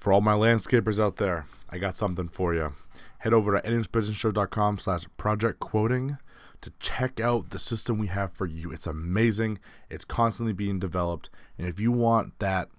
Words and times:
For 0.00 0.14
all 0.14 0.22
my 0.22 0.32
landscapers 0.32 0.98
out 0.98 1.16
there, 1.16 1.46
I 1.68 1.76
got 1.76 1.94
something 1.94 2.28
for 2.28 2.54
you. 2.54 2.72
Head 3.18 3.34
over 3.34 3.60
to 3.60 3.68
nhbusinessshow.com 3.68 4.78
slash 4.78 5.04
project 5.18 5.60
quoting 5.60 6.16
to 6.62 6.72
check 6.80 7.20
out 7.20 7.50
the 7.50 7.58
system 7.58 7.98
we 7.98 8.06
have 8.06 8.32
for 8.32 8.46
you. 8.46 8.72
It's 8.72 8.86
amazing. 8.86 9.58
It's 9.90 10.06
constantly 10.06 10.54
being 10.54 10.78
developed. 10.78 11.28
And 11.58 11.68
if 11.68 11.78
you 11.78 11.92
want 11.92 12.38
that 12.38 12.70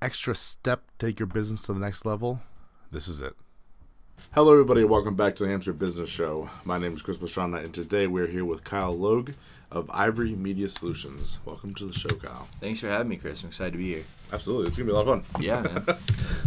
extra 0.00 0.34
step 0.34 0.86
to 0.86 1.06
take 1.06 1.20
your 1.20 1.26
business 1.26 1.62
to 1.62 1.74
the 1.74 1.80
next 1.80 2.06
level, 2.06 2.40
this 2.90 3.08
is 3.08 3.20
it. 3.20 3.34
Hello, 4.28 4.52
everybody, 4.52 4.82
and 4.82 4.90
welcome 4.90 5.16
back 5.16 5.34
to 5.36 5.42
the 5.44 5.48
Hampshire 5.50 5.72
Business 5.72 6.08
Show. 6.08 6.48
My 6.64 6.78
name 6.78 6.94
is 6.94 7.02
Chris 7.02 7.16
Pastrana, 7.16 7.64
and 7.64 7.74
today 7.74 8.06
we're 8.06 8.28
here 8.28 8.44
with 8.44 8.62
Kyle 8.62 8.96
Logue 8.96 9.32
of 9.72 9.90
Ivory 9.92 10.36
Media 10.36 10.68
Solutions. 10.68 11.38
Welcome 11.44 11.74
to 11.74 11.86
the 11.86 11.92
show, 11.92 12.08
Kyle. 12.10 12.46
Thanks 12.60 12.78
for 12.78 12.86
having 12.86 13.08
me, 13.08 13.16
Chris. 13.16 13.42
I'm 13.42 13.48
excited 13.48 13.72
to 13.72 13.78
be 13.78 13.94
here. 13.94 14.04
Absolutely, 14.32 14.68
it's 14.68 14.76
gonna 14.78 14.86
be 14.86 14.92
a 14.92 14.94
lot 14.94 15.08
of 15.08 15.26
fun. 15.26 15.42
Yeah, 15.42 15.60
man. 15.62 15.84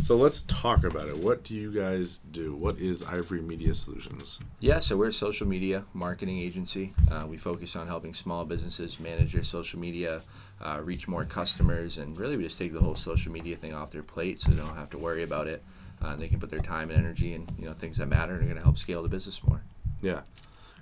So 0.01 0.15
let's 0.15 0.41
talk 0.43 0.85
about 0.85 1.09
it. 1.09 1.17
What 1.17 1.43
do 1.43 1.53
you 1.55 1.73
guys 1.73 2.21
do? 2.31 2.55
What 2.55 2.77
is 2.79 3.03
Ivory 3.03 3.41
Media 3.41 3.73
Solutions? 3.73 4.39
yeah, 4.61 4.79
so 4.79 4.95
we're 4.95 5.09
a 5.09 5.13
social 5.13 5.45
media 5.47 5.83
marketing 5.93 6.39
agency. 6.39 6.93
Uh, 7.11 7.25
we 7.27 7.35
focus 7.35 7.75
on 7.75 7.87
helping 7.87 8.13
small 8.13 8.45
businesses 8.45 8.97
manage 9.01 9.33
their 9.33 9.43
social 9.43 9.79
media, 9.79 10.21
uh, 10.61 10.79
reach 10.81 11.09
more 11.09 11.25
customers, 11.25 11.97
and 11.97 12.17
really 12.17 12.37
we 12.37 12.43
just 12.43 12.57
take 12.57 12.71
the 12.71 12.79
whole 12.79 12.95
social 12.95 13.31
media 13.33 13.57
thing 13.57 13.73
off 13.73 13.91
their 13.91 14.03
plate 14.03 14.39
so 14.39 14.51
they 14.51 14.57
don't 14.57 14.77
have 14.77 14.89
to 14.91 14.97
worry 14.97 15.23
about 15.23 15.47
it. 15.47 15.61
Uh, 16.03 16.15
they 16.15 16.27
can 16.27 16.39
put 16.39 16.49
their 16.49 16.59
time 16.59 16.89
and 16.89 16.99
energy 16.99 17.33
and 17.33 17.51
you 17.57 17.65
know 17.65 17.73
things 17.73 17.97
that 17.97 18.07
matter 18.07 18.33
and 18.33 18.41
are 18.41 18.45
going 18.45 18.57
to 18.57 18.63
help 18.63 18.77
scale 18.77 19.01
the 19.01 19.09
business 19.09 19.41
more. 19.43 19.61
Yeah, 20.01 20.21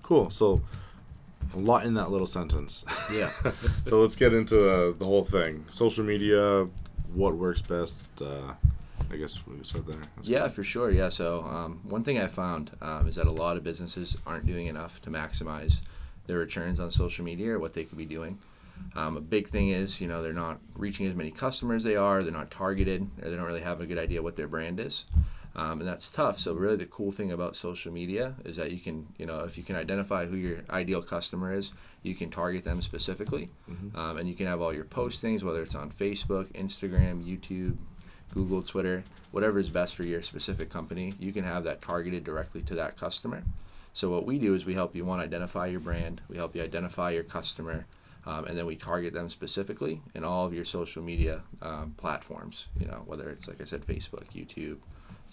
cool. 0.02 0.30
So 0.30 0.62
a 1.54 1.60
lot 1.60 1.86
in 1.86 1.94
that 1.96 2.12
little 2.12 2.28
sentence. 2.28 2.84
Yeah. 3.12 3.32
so 3.88 4.02
let's 4.02 4.16
get 4.16 4.34
into 4.34 4.70
uh, 4.70 4.94
the 4.98 5.06
whole 5.06 5.26
thing. 5.26 5.66
Social 5.70 6.04
media, 6.06 6.68
what 7.14 7.36
works 7.36 7.62
best? 7.62 8.22
Uh, 8.22 8.54
I 9.12 9.18
guess 9.18 9.46
we 9.46 9.56
can 9.56 9.66
start 9.66 9.88
there. 9.88 10.00
That's 10.16 10.28
Yeah, 10.28 10.48
for 10.48 10.64
sure. 10.64 10.92
Yeah. 10.92 11.10
So 11.10 11.44
um, 11.44 11.82
one 11.84 12.04
thing 12.04 12.20
I 12.20 12.28
found 12.28 12.72
um, 12.82 13.08
is 13.08 13.16
that 13.16 13.28
a 13.28 13.32
lot 13.32 13.58
of 13.58 13.64
businesses 13.64 14.16
aren't 14.26 14.46
doing 14.46 14.68
enough 14.68 15.02
to 15.02 15.10
maximize 15.10 15.82
their 16.28 16.38
returns 16.38 16.80
on 16.80 16.92
social 16.92 17.26
media 17.26 17.52
or 17.52 17.60
what 17.60 17.74
they 17.74 17.84
could 17.84 17.98
be 17.98 18.06
doing. 18.06 18.38
Um, 18.96 19.18
a 19.18 19.22
big 19.22 19.48
thing 19.48 19.70
is, 19.70 20.02
you 20.02 20.08
know, 20.08 20.22
they're 20.22 20.34
not 20.34 20.60
reaching 20.76 21.06
as 21.08 21.16
many 21.16 21.32
customers 21.32 21.84
they 21.84 21.96
are. 21.96 22.24
They're 22.24 22.32
not 22.32 22.52
targeted, 22.52 23.08
or 23.22 23.30
they 23.30 23.36
don't 23.36 23.46
really 23.46 23.62
have 23.62 23.82
a 23.82 23.86
good 23.86 23.98
idea 23.98 24.22
what 24.22 24.36
their 24.36 24.48
brand 24.48 24.80
is, 24.80 25.06
um, 25.56 25.80
and 25.80 25.88
that's 25.88 26.12
tough. 26.12 26.40
So 26.40 26.54
really, 26.54 26.78
the 26.78 26.86
cool 26.86 27.12
thing 27.12 27.32
about 27.32 27.56
social 27.56 27.92
media 27.92 28.36
is 28.46 28.56
that 28.58 28.72
you 28.72 28.80
can, 28.80 29.08
you 29.18 29.26
know, 29.26 29.42
if 29.42 29.58
you 29.58 29.64
can 29.64 29.76
identify 29.76 30.26
who 30.26 30.36
your 30.36 30.60
ideal 30.70 31.02
customer 31.02 31.54
is, 31.54 31.72
you 32.04 32.16
can 32.16 32.30
target 32.30 32.64
them 32.64 32.82
specifically, 32.82 33.50
um, 33.96 34.18
and 34.18 34.28
you 34.28 34.36
can 34.36 34.48
have 34.48 34.62
all 34.62 34.74
your 34.74 34.86
postings, 34.86 35.44
whether 35.44 35.62
it's 35.62 35.76
on 35.76 35.92
Facebook, 35.92 36.48
Instagram, 36.54 37.24
YouTube, 37.24 37.78
Google, 38.34 38.62
Twitter, 38.62 39.04
whatever 39.32 39.60
is 39.60 39.70
best 39.70 39.96
for 39.96 40.04
your 40.04 40.22
specific 40.22 40.70
company, 40.70 41.14
you 41.20 41.34
can 41.34 41.44
have 41.44 41.64
that 41.66 41.82
targeted 41.82 42.24
directly 42.24 42.62
to 42.62 42.76
that 42.76 42.98
customer. 42.98 43.44
So 43.94 44.10
what 44.10 44.26
we 44.26 44.40
do 44.40 44.54
is 44.54 44.66
we 44.66 44.74
help 44.74 44.96
you 44.96 45.04
one 45.04 45.20
identify 45.20 45.68
your 45.68 45.82
brand, 45.82 46.22
we 46.30 46.38
help 46.38 46.56
you 46.56 46.64
identify 46.64 47.12
your 47.12 47.24
customer, 47.24 47.86
um, 48.26 48.46
and 48.46 48.58
then 48.58 48.66
we 48.66 48.76
target 48.76 49.14
them 49.14 49.30
specifically 49.30 50.02
in 50.16 50.24
all 50.24 50.46
of 50.46 50.54
your 50.54 50.66
social 50.66 51.02
media 51.02 51.42
um, 51.62 51.94
platforms. 51.98 52.68
You 52.80 52.88
know, 52.88 53.04
whether 53.06 53.30
it's 53.30 53.48
like 53.48 53.62
I 53.62 53.64
said, 53.66 53.86
Facebook, 53.86 54.26
YouTube, 54.36 54.78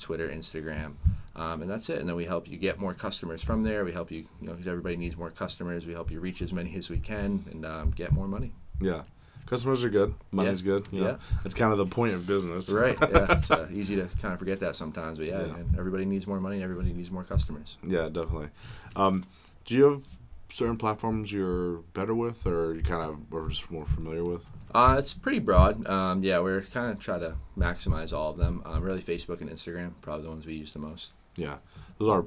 Twitter, 0.00 0.28
Instagram, 0.28 0.92
um, 1.36 1.62
and 1.62 1.70
that's 1.70 1.88
it. 1.90 1.98
And 1.98 2.08
then 2.08 2.16
we 2.16 2.24
help 2.24 2.48
you 2.48 2.56
get 2.56 2.78
more 2.78 2.94
customers 2.94 3.42
from 3.42 3.62
there. 3.62 3.84
We 3.84 3.92
help 3.92 4.10
you, 4.10 4.26
you 4.40 4.46
know, 4.46 4.52
because 4.52 4.68
everybody 4.68 4.96
needs 4.96 5.16
more 5.16 5.30
customers. 5.30 5.86
We 5.86 5.92
help 5.92 6.10
you 6.10 6.20
reach 6.20 6.40
as 6.42 6.52
many 6.52 6.74
as 6.76 6.88
we 6.90 6.98
can 6.98 7.44
and 7.50 7.66
um, 7.66 7.90
get 7.90 8.12
more 8.12 8.28
money. 8.28 8.52
Yeah. 8.80 9.02
Customers 9.46 9.82
are 9.82 9.88
good. 9.88 10.14
Money's 10.30 10.60
good. 10.62 10.86
You 10.92 11.00
know? 11.00 11.06
Yeah. 11.10 11.16
That's 11.42 11.54
kind 11.54 11.72
of 11.72 11.78
the 11.78 11.86
point 11.86 12.12
of 12.12 12.26
business. 12.26 12.70
Right. 12.70 12.98
Yeah. 13.10 13.38
It's 13.38 13.50
uh, 13.50 13.66
easy 13.72 13.96
to 13.96 14.06
kind 14.20 14.34
of 14.34 14.38
forget 14.38 14.60
that 14.60 14.76
sometimes, 14.76 15.16
but 15.18 15.26
yeah, 15.26 15.46
Yeah. 15.46 15.56
everybody 15.78 16.04
needs 16.04 16.26
more 16.26 16.38
money. 16.38 16.56
And 16.56 16.64
everybody 16.64 16.92
needs 16.92 17.10
more 17.10 17.24
customers. 17.24 17.78
yeah, 17.82 18.08
definitely. 18.10 18.48
Um, 18.94 19.24
do 19.64 19.74
you 19.74 19.84
have 19.84 20.02
certain 20.48 20.76
platforms 20.76 21.32
you're 21.32 21.78
better 21.94 22.14
with, 22.14 22.46
or 22.46 22.74
you 22.74 22.82
kind 22.82 23.02
of 23.02 23.34
are 23.34 23.48
just 23.48 23.70
more 23.70 23.86
familiar 23.86 24.24
with? 24.24 24.46
Uh, 24.74 24.96
it's 24.98 25.14
pretty 25.14 25.38
broad. 25.38 25.88
Um, 25.88 26.22
yeah, 26.22 26.38
we're 26.40 26.62
kind 26.62 26.90
of 26.92 26.98
try 26.98 27.18
to 27.18 27.34
maximize 27.56 28.12
all 28.12 28.30
of 28.30 28.38
them. 28.38 28.62
Um, 28.64 28.82
really, 28.82 29.02
Facebook 29.02 29.40
and 29.40 29.50
Instagram 29.50 29.92
probably 30.00 30.24
the 30.24 30.30
ones 30.30 30.46
we 30.46 30.54
use 30.54 30.72
the 30.72 30.78
most. 30.78 31.12
Yeah, 31.36 31.56
those 31.98 32.08
are 32.08 32.24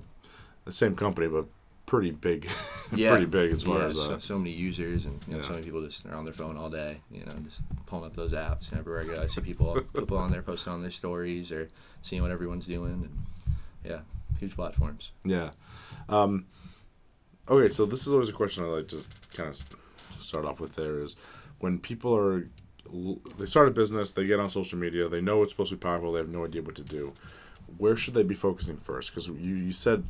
the 0.65 0.71
same 0.71 0.95
company, 0.95 1.27
but 1.27 1.45
pretty 1.85 2.11
big. 2.11 2.49
Yeah. 2.93 3.11
pretty 3.11 3.25
big 3.25 3.53
as 3.53 3.63
far 3.63 3.79
yeah, 3.79 3.85
as 3.85 3.97
uh, 3.97 4.07
so, 4.07 4.17
so 4.17 4.37
many 4.37 4.51
users 4.51 5.05
and 5.05 5.17
you 5.25 5.35
know, 5.35 5.39
yeah. 5.39 5.45
so 5.45 5.53
many 5.53 5.63
people 5.63 5.81
just 5.81 6.05
are 6.05 6.13
on 6.13 6.25
their 6.25 6.33
phone 6.33 6.57
all 6.57 6.69
day. 6.69 6.99
You 7.09 7.23
know, 7.23 7.31
just 7.45 7.61
pulling 7.85 8.03
up 8.03 8.13
those 8.13 8.33
apps. 8.33 8.69
And 8.69 8.79
everywhere 8.81 9.03
I 9.03 9.15
go, 9.15 9.23
I 9.23 9.27
see 9.27 9.39
people 9.39 9.79
people 9.95 10.17
on 10.17 10.29
there 10.29 10.41
posting 10.41 10.73
on 10.73 10.81
their 10.81 10.91
stories 10.91 11.53
or 11.53 11.69
seeing 12.01 12.21
what 12.21 12.31
everyone's 12.31 12.65
doing. 12.65 12.91
And 12.91 13.55
yeah, 13.85 13.99
huge 14.37 14.57
platforms. 14.57 15.13
Yeah. 15.23 15.51
Um, 16.09 16.47
okay, 17.51 17.71
so 17.71 17.85
this 17.85 18.07
is 18.07 18.13
always 18.13 18.29
a 18.29 18.33
question 18.33 18.63
I 18.63 18.67
like 18.67 18.87
to 18.89 19.03
kind 19.33 19.49
of 19.49 19.61
start 20.17 20.45
off 20.45 20.59
with. 20.59 20.75
There 20.75 20.99
is 20.99 21.15
when 21.59 21.77
people 21.77 22.15
are 22.15 22.47
they 23.37 23.45
start 23.45 23.67
a 23.67 23.71
business, 23.71 24.11
they 24.11 24.25
get 24.25 24.39
on 24.39 24.49
social 24.49 24.79
media, 24.79 25.07
they 25.07 25.21
know 25.21 25.43
it's 25.43 25.51
supposed 25.51 25.69
to 25.69 25.75
be 25.75 25.81
powerful, 25.81 26.11
they 26.11 26.19
have 26.19 26.29
no 26.29 26.45
idea 26.45 26.61
what 26.61 26.75
to 26.75 26.83
do. 26.83 27.13
Where 27.77 27.95
should 27.95 28.13
they 28.13 28.23
be 28.23 28.35
focusing 28.35 28.77
first? 28.77 29.11
Because 29.11 29.27
you 29.27 29.55
you 29.55 29.71
said 29.71 30.03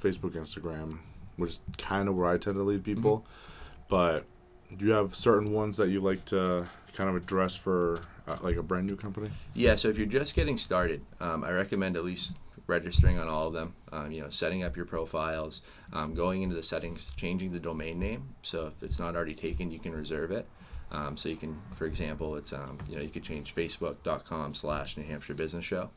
Facebook, 0.00 0.32
Instagram, 0.32 0.98
which 1.36 1.50
is 1.50 1.60
kind 1.76 2.08
of 2.08 2.16
where 2.16 2.26
I 2.26 2.38
tend 2.38 2.56
to 2.56 2.62
lead 2.62 2.84
people, 2.84 3.26
but 3.88 4.24
do 4.76 4.86
you 4.86 4.92
have 4.92 5.14
certain 5.14 5.52
ones 5.52 5.76
that 5.76 5.90
you 5.90 6.00
like 6.00 6.24
to 6.26 6.66
kind 6.94 7.10
of 7.10 7.16
address 7.16 7.54
for 7.54 8.00
uh, 8.26 8.36
like 8.42 8.56
a 8.56 8.62
brand 8.62 8.86
new 8.86 8.96
company? 8.96 9.30
Yeah, 9.54 9.74
so 9.74 9.88
if 9.88 9.98
you're 9.98 10.06
just 10.06 10.34
getting 10.34 10.58
started, 10.58 11.02
um, 11.20 11.44
I 11.44 11.50
recommend 11.50 11.96
at 11.96 12.04
least 12.04 12.38
registering 12.66 13.18
on 13.18 13.28
all 13.28 13.46
of 13.46 13.52
them. 13.52 13.74
Um, 13.92 14.10
you 14.10 14.22
know, 14.22 14.28
setting 14.28 14.62
up 14.62 14.76
your 14.76 14.86
profiles, 14.86 15.62
um, 15.92 16.14
going 16.14 16.42
into 16.42 16.54
the 16.54 16.62
settings, 16.62 17.12
changing 17.16 17.52
the 17.52 17.60
domain 17.60 17.98
name. 17.98 18.34
So 18.42 18.66
if 18.66 18.82
it's 18.82 18.98
not 18.98 19.16
already 19.16 19.34
taken, 19.34 19.70
you 19.70 19.78
can 19.78 19.92
reserve 19.92 20.30
it. 20.30 20.46
Um, 20.90 21.16
so 21.16 21.28
you 21.28 21.36
can, 21.36 21.60
for 21.72 21.86
example, 21.86 22.36
it's 22.36 22.52
um, 22.52 22.78
you 22.88 22.96
know 22.96 23.02
you 23.02 23.08
could 23.08 23.24
change 23.24 23.54
facebook.com 23.54 24.54
slash 24.54 24.96
New 24.96 25.02
Hampshire 25.02 25.34
Business 25.34 25.64
Show. 25.64 25.90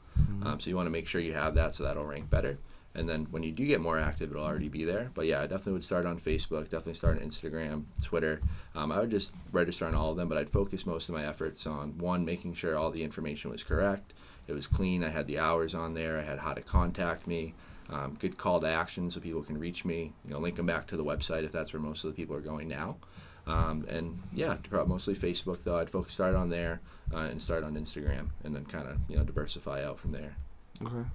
Um, 0.47 0.59
so 0.59 0.69
you 0.69 0.75
want 0.75 0.88
to 0.88 0.91
make 0.91 1.07
sure 1.07 1.22
you 1.22 1.34
have 1.34 1.56
that 1.56 1.74
so 1.75 1.84
that'll 1.84 2.06
rank 2.06 2.30
better. 2.30 2.57
And 2.95 3.07
then 3.07 3.27
when 3.29 3.44
you 3.44 3.51
do 3.51 3.66
get 3.66 3.81
more 3.81 4.00
active, 4.00 4.31
it'll 4.31 4.44
already 4.44 4.67
be 4.67 4.83
there. 4.83 5.11
But 5.13 5.27
yeah, 5.27 5.41
I 5.41 5.44
definitely 5.44 5.73
would 5.73 5.83
start 5.83 6.05
on 6.05 6.17
Facebook, 6.19 6.63
definitely 6.63 6.95
start 6.95 7.22
on 7.22 7.27
Instagram, 7.27 7.83
Twitter. 8.03 8.41
Um, 8.75 8.91
I 8.91 9.00
would 9.00 9.11
just 9.11 9.31
register 9.51 9.85
on 9.85 9.94
all 9.94 10.11
of 10.11 10.17
them, 10.17 10.27
but 10.27 10.38
I'd 10.38 10.50
focus 10.50 10.85
most 10.85 11.07
of 11.07 11.16
my 11.16 11.25
efforts 11.25 11.67
on 11.67 11.97
one, 12.00 12.25
making 12.25 12.55
sure 12.55 12.77
all 12.77 12.89
the 12.89 13.03
information 13.03 13.51
was 13.51 13.63
correct. 13.63 14.13
It 14.47 14.53
was 14.53 14.66
clean. 14.66 15.03
I 15.03 15.09
had 15.09 15.27
the 15.27 15.38
hours 15.38 15.75
on 15.75 15.94
there. 15.94 16.17
I 16.17 16.23
had 16.23 16.39
how 16.39 16.53
to 16.53 16.61
contact 16.61 17.27
me. 17.27 17.53
Um, 17.91 18.17
good 18.19 18.38
call 18.38 18.59
to 18.59 18.67
action 18.67 19.09
so 19.09 19.19
people 19.19 19.44
can 19.44 19.57
reach 19.57 19.85
me. 19.85 20.11
You 20.25 20.33
know, 20.33 20.39
link 20.39 20.56
them 20.56 20.66
back 20.66 20.88
to 20.88 20.97
the 20.97 21.03
website 21.03 21.44
if 21.44 21.51
that's 21.51 21.73
where 21.73 21.81
most 21.81 22.03
of 22.03 22.11
the 22.11 22.16
people 22.16 22.35
are 22.35 22.41
going 22.41 22.67
now. 22.67 22.97
Um, 23.45 23.85
and 23.88 24.19
yeah, 24.33 24.57
mostly 24.71 25.13
Facebook 25.13 25.63
though. 25.63 25.77
I'd 25.77 25.89
focus 25.89 26.13
start 26.13 26.35
on 26.35 26.50
there 26.50 26.81
uh, 27.13 27.19
and 27.19 27.41
start 27.41 27.63
on 27.63 27.75
Instagram, 27.75 28.29
and 28.44 28.56
then 28.56 28.66
kind 28.66 28.88
of 28.88 28.97
you 29.07 29.17
know 29.17 29.23
diversify 29.23 29.83
out 29.83 29.97
from 29.97 30.11
there. 30.11 30.35
Okay, 30.83 31.07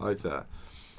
I 0.00 0.04
like 0.04 0.20
that 0.20 0.46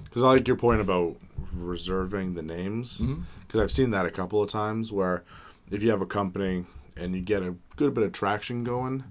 because 0.03 0.23
I 0.23 0.27
like 0.27 0.47
your 0.47 0.57
point 0.57 0.81
about 0.81 1.15
reserving 1.55 2.33
the 2.33 2.41
names 2.41 2.97
because 2.97 3.59
Mhm. 3.59 3.63
I've 3.63 3.71
seen 3.71 3.91
that 3.91 4.05
a 4.05 4.11
couple 4.11 4.41
of 4.41 4.49
times 4.49 4.91
where 4.91 5.23
if 5.71 5.83
you 5.83 5.89
have 5.91 6.01
a 6.01 6.05
company 6.05 6.65
and 6.97 7.15
you 7.15 7.21
get 7.21 7.41
a 7.43 7.55
good 7.75 7.93
bit 7.93 8.03
of 8.03 8.11
traction 8.11 8.63
going, 8.63 9.03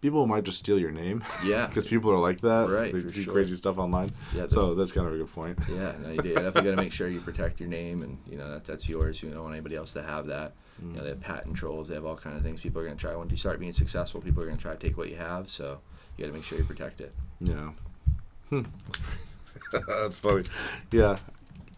people 0.00 0.26
might 0.26 0.44
just 0.44 0.58
steal 0.58 0.78
your 0.78 0.90
name. 0.92 1.24
Yeah. 1.44 1.66
because 1.68 1.88
people 1.88 2.10
are 2.12 2.18
like 2.18 2.40
that. 2.42 2.68
Right, 2.68 2.92
they 2.92 3.00
do 3.02 3.10
sure. 3.10 3.32
crazy 3.32 3.56
stuff 3.56 3.78
online. 3.78 4.12
Yeah, 4.34 4.46
so 4.46 4.74
that's 4.74 4.92
kind 4.92 5.06
of 5.08 5.14
a 5.14 5.16
good 5.18 5.32
point. 5.32 5.58
Yeah, 5.68 5.92
no, 6.02 6.10
you 6.10 6.18
do. 6.18 6.28
You 6.28 6.34
definitely 6.34 6.62
got 6.70 6.76
to 6.76 6.82
make 6.82 6.92
sure 6.92 7.08
you 7.08 7.20
protect 7.20 7.58
your 7.60 7.68
name, 7.68 8.02
and 8.02 8.18
you 8.30 8.36
know 8.38 8.50
that 8.50 8.64
that's 8.64 8.88
yours. 8.88 9.22
You 9.22 9.30
don't 9.30 9.42
want 9.42 9.54
anybody 9.54 9.74
else 9.76 9.92
to 9.94 10.02
have 10.02 10.26
that. 10.26 10.54
You 10.80 10.92
know, 10.92 11.02
they 11.02 11.08
have 11.08 11.20
patent 11.20 11.56
trolls. 11.56 11.88
They 11.88 11.94
have 11.94 12.04
all 12.04 12.16
kind 12.16 12.36
of 12.36 12.42
things. 12.42 12.60
People 12.60 12.82
are 12.82 12.84
going 12.84 12.96
to 12.96 13.00
try. 13.00 13.16
Once 13.16 13.30
you 13.30 13.36
start 13.38 13.58
being 13.58 13.72
successful, 13.72 14.20
people 14.20 14.42
are 14.42 14.46
going 14.46 14.58
to 14.58 14.62
try 14.62 14.72
to 14.74 14.78
take 14.78 14.98
what 14.98 15.08
you 15.08 15.16
have. 15.16 15.48
So 15.48 15.78
you 16.16 16.24
got 16.24 16.28
to 16.28 16.34
make 16.34 16.44
sure 16.44 16.58
you 16.58 16.64
protect 16.64 17.00
it. 17.00 17.14
Yeah. 17.40 17.70
Hmm. 18.50 18.62
that's 19.88 20.18
funny. 20.18 20.44
Yeah, 20.92 21.16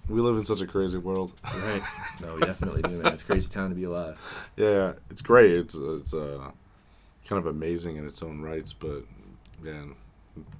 we 0.08 0.20
live 0.20 0.36
in 0.36 0.44
such 0.44 0.60
a 0.60 0.66
crazy 0.66 0.98
world. 0.98 1.32
Right. 1.44 1.82
No, 2.20 2.34
we 2.34 2.40
definitely 2.40 2.82
do, 2.82 2.90
man. 3.02 3.12
It's 3.12 3.22
a 3.22 3.26
crazy 3.26 3.48
time 3.48 3.70
to 3.70 3.74
be 3.74 3.84
alive. 3.84 4.18
Yeah, 4.56 4.94
it's 5.10 5.22
great. 5.22 5.56
It's 5.56 5.74
it's 5.74 6.14
uh, 6.14 6.50
kind 7.26 7.38
of 7.38 7.46
amazing 7.46 7.96
in 7.96 8.06
its 8.06 8.22
own 8.22 8.40
rights, 8.40 8.72
but 8.72 9.04
man, 9.60 9.94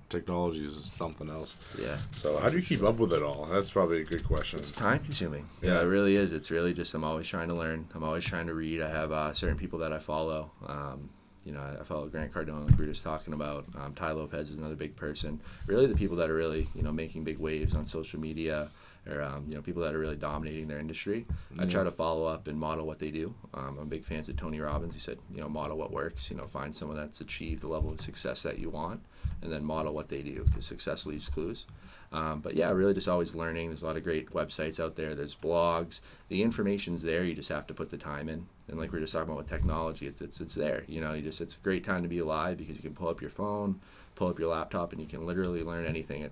technology 0.09 0.65
is 0.65 0.77
something 0.85 1.29
else. 1.31 1.57
Yeah. 1.81 1.97
So 2.13 2.39
how 2.39 2.49
do 2.49 2.57
you 2.57 2.63
keep 2.63 2.83
up 2.83 2.99
with 2.99 3.13
it 3.13 3.23
all? 3.23 3.47
That's 3.47 3.71
probably 3.71 4.01
a 4.03 4.05
good 4.05 4.25
question. 4.25 4.61
It's 4.61 4.73
time 4.73 5.01
consuming. 5.01 5.49
Yeah. 5.63 5.75
Yeah. 5.75 5.81
it 5.81 5.85
really 5.85 6.15
is. 6.15 6.33
It's 6.33 6.51
really 6.51 6.73
just 6.73 6.95
I'm 6.95 7.05
always 7.05 7.27
trying 7.27 7.49
to 7.49 7.55
learn. 7.55 7.89
I'm 7.95 8.05
always 8.05 8.25
trying 8.25 8.47
to 8.47 8.55
read. 8.55 8.83
I 8.83 8.89
have 8.91 9.13
uh, 9.13 9.33
certain 9.33 9.57
people 9.57 9.81
that 9.81 9.93
I 9.93 9.99
follow. 9.99 10.51
Um, 10.67 11.11
you 11.49 11.55
know, 11.55 11.63
I, 11.81 11.83
follow 11.83 12.07
Grant 12.09 12.31
Cardone, 12.31 12.67
like 12.67 12.79
we 12.79 12.85
were 12.85 12.93
just 12.93 13.03
talking 13.03 13.33
about. 13.33 13.65
Um, 13.81 13.95
Tai 13.95 14.13
Lopez 14.13 14.51
is 14.51 14.59
another 14.59 14.75
big 14.75 14.95
person. 14.95 15.41
Really, 15.67 15.87
the 15.87 15.95
people 15.95 16.15
that 16.19 16.29
are 16.29 16.35
really 16.35 16.69
you 16.75 16.83
know 16.83 16.93
making 16.93 17.25
big 17.25 17.39
waves 17.39 17.75
on 17.75 17.87
social 17.87 18.21
media 18.21 18.69
or 19.11 19.23
um, 19.23 19.47
you 19.49 19.55
know 19.55 19.63
people 19.63 19.83
that 19.83 19.95
are 19.95 19.99
really 19.99 20.15
dominating 20.15 20.69
their 20.69 20.79
industry. 20.79 21.25
I 21.59 21.65
try 21.65 21.85
to 21.85 21.91
follow 21.91 22.27
up 22.27 22.49
and 22.49 22.59
model 22.59 22.87
what 22.87 22.99
they 22.99 23.11
do. 23.11 23.35
Um, 23.55 23.79
I'm 23.81 23.89
big 23.89 24.05
fans 24.05 24.29
of 24.29 24.37
Tony 24.37 24.61
Robbins. 24.61 24.93
He 24.93 25.01
said, 25.01 25.19
you 25.35 25.41
know, 25.41 25.49
model 25.49 25.79
what 25.79 25.91
works. 25.91 26.31
You 26.31 26.37
know, 26.37 26.47
find 26.47 26.75
someone 26.75 26.99
that's 26.99 27.23
achieved 27.23 27.63
the 27.63 27.69
level 27.69 27.91
of 27.91 27.99
success 27.99 28.43
that 28.43 28.59
you 28.59 28.69
want, 28.69 29.01
and 29.41 29.51
then 29.51 29.65
model 29.65 29.95
what 29.95 30.11
they 30.11 30.21
do 30.21 30.45
because 30.45 30.67
success 30.67 31.07
leaves 31.07 31.31
clues. 31.31 31.65
Um, 32.11 32.41
but 32.41 32.55
yeah, 32.55 32.71
really 32.71 32.95
just 32.95 33.09
always 33.09 33.35
learning. 33.35 33.69
There's 33.69 33.83
a 33.83 33.87
lot 33.87 33.97
of 33.99 34.05
great 34.05 34.31
websites 34.31 34.81
out 34.83 34.97
there. 34.97 35.15
There's 35.15 35.35
blogs. 35.35 36.01
The 36.29 36.43
information's 36.43 37.03
there. 37.03 37.23
You 37.25 37.35
just 37.35 37.51
have 37.51 37.67
to 37.67 37.75
put 37.75 37.91
the 37.91 37.99
time 37.99 38.29
in. 38.31 38.47
And 38.69 38.79
like 38.79 38.93
we 38.93 38.99
are 38.99 39.01
just 39.03 39.13
talking 39.13 39.29
about 39.29 39.37
with 39.39 39.49
technology, 39.49 40.07
it's 40.07 40.21
it's 40.23 40.41
it's 40.41 40.55
there. 40.55 40.85
You 40.89 41.01
know, 41.03 41.13
you 41.13 41.23
just 41.23 41.41
it's 41.41 41.57
a 41.57 41.61
great 41.61 41.85
time 41.85 42.03
to 42.03 42.09
be 42.09 42.19
alive 42.21 42.57
because 42.59 42.77
you 42.77 42.83
can 42.83 42.95
pull 42.95 43.09
up 43.09 43.21
your 43.21 43.31
phone, 43.31 43.79
pull 44.15 44.29
up 44.29 44.39
your 44.39 44.49
laptop, 44.51 44.93
and 44.93 45.01
you 45.01 45.07
can 45.07 45.27
literally 45.27 45.63
learn 45.63 45.85
anything 45.87 46.23
at 46.23 46.31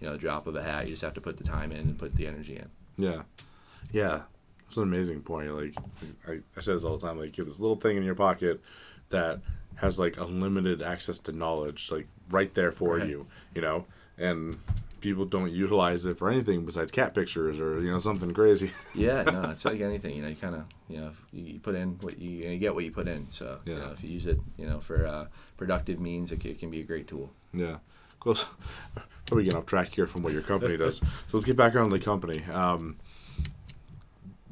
you 0.00 0.06
know 0.06 0.12
the 0.12 0.18
drop 0.18 0.46
of 0.46 0.56
a 0.56 0.62
hat. 0.62 0.86
You 0.86 0.92
just 0.92 1.02
have 1.02 1.14
to 1.14 1.20
put 1.20 1.36
the 1.36 1.44
time 1.44 1.70
in 1.72 1.80
and 1.80 1.98
put 1.98 2.14
the 2.16 2.26
energy 2.26 2.56
in. 2.56 2.68
Yeah, 3.04 3.22
yeah, 3.92 4.22
it's 4.66 4.76
an 4.78 4.82
amazing 4.84 5.20
point. 5.22 5.54
Like 5.54 5.74
I, 6.28 6.40
I 6.56 6.60
say 6.60 6.72
this 6.74 6.84
all 6.84 6.96
the 6.96 7.06
time. 7.06 7.18
Like 7.18 7.36
you 7.36 7.44
have 7.44 7.50
this 7.52 7.60
little 7.60 7.76
thing 7.76 7.96
in 7.98 8.02
your 8.04 8.14
pocket 8.14 8.60
that 9.10 9.40
has 9.76 9.98
like 9.98 10.18
unlimited 10.18 10.80
access 10.82 11.18
to 11.20 11.32
knowledge, 11.32 11.90
like 11.90 12.06
right 12.30 12.52
there 12.54 12.72
for 12.72 12.96
Right. 12.98 13.08
you. 13.08 13.26
You 13.54 13.62
know, 13.62 13.86
and 14.18 14.58
people 15.00 15.24
don't 15.24 15.50
utilize 15.50 16.04
it 16.06 16.16
for 16.16 16.30
anything 16.30 16.64
besides 16.64 16.92
cat 16.92 17.14
pictures 17.14 17.58
or 17.58 17.80
you 17.80 17.90
know 17.90 17.98
something 17.98 18.32
crazy. 18.34 18.70
Yeah, 18.94 19.22
no, 19.22 19.50
it's 19.50 19.64
like 19.64 19.80
anything. 19.80 20.16
You 20.16 20.22
know, 20.22 20.28
you 20.28 20.36
kind 20.36 20.54
of, 20.56 20.64
you 20.88 21.00
know, 21.00 21.10
you 21.32 21.44
you 21.54 21.58
put 21.60 21.74
in 21.74 21.96
what 22.00 22.18
you, 22.18 22.30
you 22.30 22.58
get 22.58 22.74
what 22.74 22.84
you 22.84 22.90
put 22.90 23.06
in. 23.08 23.28
So, 23.30 23.58
you 23.64 23.74
Yeah. 23.74 23.78
know, 23.80 23.90
if 23.92 24.02
you 24.04 24.10
use 24.10 24.26
it, 24.26 24.38
you 24.58 24.66
know, 24.66 24.80
for 24.80 25.06
uh, 25.06 25.26
productive 25.56 26.00
means, 26.00 26.32
it, 26.32 26.44
it 26.44 26.58
can 26.58 26.70
be 26.70 26.80
a 26.80 26.84
great 26.84 27.06
tool. 27.08 27.30
Yeah. 27.52 27.74
of 27.74 27.80
Cool. 28.20 28.36
Probably 29.26 29.44
getting 29.44 29.58
off 29.58 29.66
track 29.66 29.94
here 29.94 30.06
from 30.08 30.22
what 30.22 30.32
your 30.32 30.42
company 30.42 30.76
does. 30.76 31.00
So 31.28 31.36
let's 31.36 31.44
get 31.44 31.56
back 31.56 31.76
on 31.76 31.88
the 31.90 32.00
company. 32.00 32.42
Um, 32.52 32.96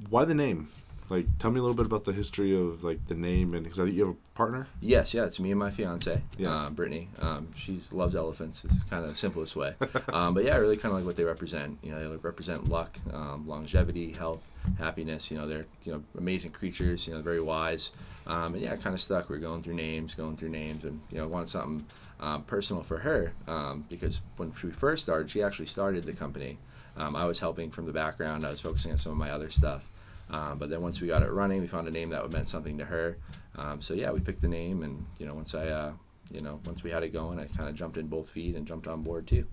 why 0.08 0.24
the 0.24 0.34
name? 0.34 0.68
Like, 1.10 1.26
tell 1.38 1.50
me 1.50 1.58
a 1.58 1.62
little 1.62 1.76
bit 1.76 1.86
about 1.86 2.04
the 2.04 2.12
history 2.12 2.54
of 2.58 2.84
like 2.84 3.06
the 3.08 3.14
name, 3.14 3.54
and 3.54 3.64
because 3.64 3.80
I 3.80 3.84
think 3.84 3.96
you 3.96 4.06
have 4.06 4.14
a 4.14 4.36
partner. 4.36 4.66
Yes, 4.80 5.14
yeah, 5.14 5.24
it's 5.24 5.40
me 5.40 5.50
and 5.50 5.58
my 5.58 5.70
fiance, 5.70 6.20
Yeah. 6.36 6.52
uh, 6.54 6.70
Brittany. 6.70 7.08
Um, 7.20 7.48
she 7.56 7.80
loves 7.92 8.14
elephants. 8.14 8.62
It's 8.64 8.82
kind 8.84 9.02
of 9.04 9.10
the 9.10 9.16
simplest 9.16 9.56
way. 9.56 9.74
um, 10.12 10.34
but 10.34 10.44
yeah, 10.44 10.54
I 10.54 10.58
really 10.58 10.76
kind 10.76 10.92
of 10.92 10.98
like 10.98 11.06
what 11.06 11.16
they 11.16 11.24
represent. 11.24 11.78
You 11.82 11.92
know, 11.92 11.98
they 12.10 12.16
represent 12.16 12.68
luck, 12.68 12.98
um, 13.12 13.46
longevity, 13.48 14.12
health, 14.12 14.50
happiness. 14.78 15.30
You 15.30 15.38
know, 15.38 15.48
they're 15.48 15.66
you 15.84 15.92
know 15.92 16.02
amazing 16.18 16.50
creatures. 16.52 17.06
You 17.06 17.14
know, 17.14 17.22
very 17.22 17.40
wise. 17.40 17.92
Um, 18.26 18.52
and 18.54 18.62
yeah, 18.62 18.76
kind 18.76 18.94
of 18.94 19.00
stuck. 19.00 19.30
We're 19.30 19.38
going 19.38 19.62
through 19.62 19.74
names, 19.74 20.14
going 20.14 20.36
through 20.36 20.50
names, 20.50 20.84
and 20.84 21.00
you 21.10 21.16
know, 21.18 21.26
wanted 21.26 21.48
something 21.48 21.86
um, 22.20 22.42
personal 22.42 22.82
for 22.82 22.98
her 22.98 23.32
um, 23.46 23.84
because 23.88 24.20
when 24.36 24.52
she 24.54 24.68
first 24.70 25.04
started, 25.04 25.30
she 25.30 25.42
actually 25.42 25.66
started 25.66 26.04
the 26.04 26.12
company. 26.12 26.58
Um, 26.96 27.16
I 27.16 27.24
was 27.24 27.38
helping 27.40 27.70
from 27.70 27.86
the 27.86 27.92
background. 27.92 28.44
I 28.44 28.50
was 28.50 28.60
focusing 28.60 28.92
on 28.92 28.98
some 28.98 29.12
of 29.12 29.18
my 29.18 29.30
other 29.30 29.48
stuff. 29.50 29.88
Um, 30.30 30.58
but 30.58 30.70
then 30.70 30.82
once 30.82 31.00
we 31.00 31.08
got 31.08 31.22
it 31.22 31.30
running, 31.30 31.60
we 31.60 31.66
found 31.66 31.88
a 31.88 31.90
name 31.90 32.10
that 32.10 32.30
meant 32.32 32.48
something 32.48 32.78
to 32.78 32.84
her. 32.84 33.18
Um, 33.56 33.80
so 33.80 33.94
yeah, 33.94 34.10
we 34.10 34.20
picked 34.20 34.40
the 34.40 34.48
name, 34.48 34.82
and 34.82 35.04
you 35.18 35.26
know, 35.26 35.34
once 35.34 35.54
I, 35.54 35.68
uh, 35.68 35.92
you 36.30 36.40
know, 36.40 36.60
once 36.66 36.82
we 36.82 36.90
had 36.90 37.02
it 37.02 37.12
going, 37.12 37.38
I 37.38 37.46
kind 37.46 37.68
of 37.68 37.74
jumped 37.74 37.96
in 37.96 38.06
both 38.06 38.28
feet 38.28 38.54
and 38.54 38.66
jumped 38.66 38.86
on 38.86 39.02
board 39.02 39.26
too. 39.26 39.46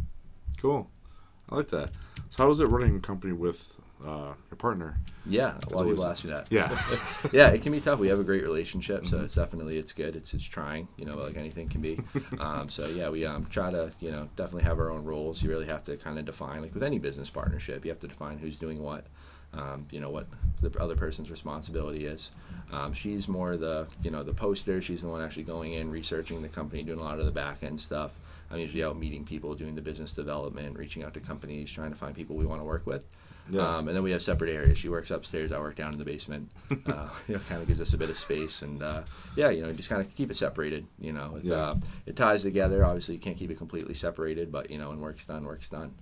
Cool. 0.57 0.89
I 1.49 1.55
like 1.55 1.69
that. 1.69 1.91
So 2.29 2.43
how 2.43 2.49
was 2.49 2.59
it 2.59 2.65
running 2.65 2.95
a 2.95 2.99
company 2.99 3.33
with 3.33 3.75
uh, 4.03 4.33
your 4.49 4.57
partner? 4.57 4.97
Yeah, 5.25 5.57
a 5.67 5.73
lot 5.73 5.83
of 5.83 5.89
people 5.89 6.05
ask 6.05 6.23
me 6.23 6.31
that. 6.31 6.47
Yeah. 6.51 6.77
yeah, 7.31 7.49
it 7.49 7.61
can 7.61 7.71
be 7.71 7.79
tough. 7.79 7.99
We 7.99 8.07
have 8.07 8.19
a 8.19 8.23
great 8.23 8.43
relationship, 8.43 9.05
so 9.05 9.21
it's 9.21 9.35
definitely 9.35 9.77
it's 9.77 9.93
good. 9.93 10.15
It's 10.15 10.33
it's 10.33 10.43
trying, 10.43 10.87
you 10.97 11.05
know, 11.05 11.17
like 11.17 11.37
anything 11.37 11.69
can 11.69 11.81
be. 11.81 11.99
Um, 12.39 12.69
so 12.69 12.87
yeah, 12.87 13.09
we 13.09 13.25
um, 13.25 13.45
try 13.45 13.71
to 13.71 13.91
you 13.99 14.11
know 14.11 14.27
definitely 14.35 14.63
have 14.63 14.77
our 14.79 14.91
own 14.91 15.03
roles. 15.03 15.41
You 15.41 15.49
really 15.49 15.65
have 15.67 15.83
to 15.83 15.95
kind 15.95 16.19
of 16.19 16.25
define, 16.25 16.61
like 16.61 16.73
with 16.73 16.83
any 16.83 16.99
business 16.99 17.29
partnership, 17.29 17.85
you 17.85 17.91
have 17.91 17.99
to 17.99 18.07
define 18.07 18.37
who's 18.37 18.59
doing 18.59 18.81
what. 18.81 19.05
Um, 19.57 19.85
you 19.91 19.99
know 19.99 20.09
what 20.09 20.27
the 20.61 20.71
other 20.79 20.95
person's 20.95 21.29
responsibility 21.31 22.05
is. 22.05 22.31
Um, 22.71 22.93
she's 22.93 23.27
more 23.27 23.57
the 23.57 23.87
you 24.03 24.11
know 24.11 24.23
the 24.23 24.33
poster. 24.33 24.81
She's 24.81 25.01
the 25.01 25.07
one 25.07 25.21
actually 25.23 25.43
going 25.43 25.73
in, 25.73 25.89
researching 25.91 26.41
the 26.41 26.49
company, 26.49 26.83
doing 26.83 26.99
a 26.99 27.03
lot 27.03 27.19
of 27.19 27.25
the 27.25 27.31
back 27.31 27.63
end 27.63 27.79
stuff. 27.79 28.15
I'm 28.51 28.59
usually 28.59 28.83
out 28.83 28.97
meeting 28.97 29.23
people, 29.23 29.55
doing 29.55 29.75
the 29.75 29.81
business 29.81 30.13
development, 30.13 30.77
reaching 30.77 31.03
out 31.03 31.13
to 31.15 31.19
companies, 31.19 31.71
trying 31.71 31.89
to 31.91 31.95
find 31.95 32.13
people 32.15 32.35
we 32.35 32.45
want 32.45 32.61
to 32.61 32.65
work 32.65 32.85
with. 32.85 33.05
Yeah. 33.49 33.61
Um, 33.77 33.87
and 33.87 33.95
then 33.95 34.03
we 34.03 34.11
have 34.11 34.21
separate 34.23 34.49
areas. 34.51 34.77
She 34.77 34.89
works 34.89 35.11
upstairs. 35.11 35.51
I 35.51 35.59
work 35.59 35.75
down 35.75 35.93
in 35.93 35.99
the 35.99 36.05
basement. 36.05 36.51
Uh, 36.87 37.09
you 37.27 37.33
know, 37.35 37.39
kind 37.47 37.61
of 37.61 37.67
gives 37.67 37.81
us 37.81 37.93
a 37.93 37.97
bit 37.97 38.09
of 38.09 38.17
space, 38.17 38.61
and 38.61 38.81
uh, 38.83 39.01
yeah, 39.35 39.49
you 39.49 39.61
know, 39.61 39.71
just 39.71 39.89
kind 39.89 40.01
of 40.01 40.13
keep 40.15 40.29
it 40.29 40.35
separated. 40.35 40.85
You 40.99 41.13
know, 41.13 41.31
with, 41.33 41.43
Yeah. 41.45 41.55
uh, 41.55 41.75
it 42.05 42.15
ties 42.15 42.43
together. 42.43 42.85
Obviously, 42.85 43.15
you 43.15 43.21
can't 43.21 43.37
keep 43.37 43.49
it 43.51 43.57
completely 43.57 43.93
separated, 43.93 44.51
but 44.51 44.69
you 44.69 44.77
know, 44.77 44.89
when 44.89 44.99
work's 44.99 45.25
done, 45.25 45.45
work's 45.45 45.69
done. 45.69 45.93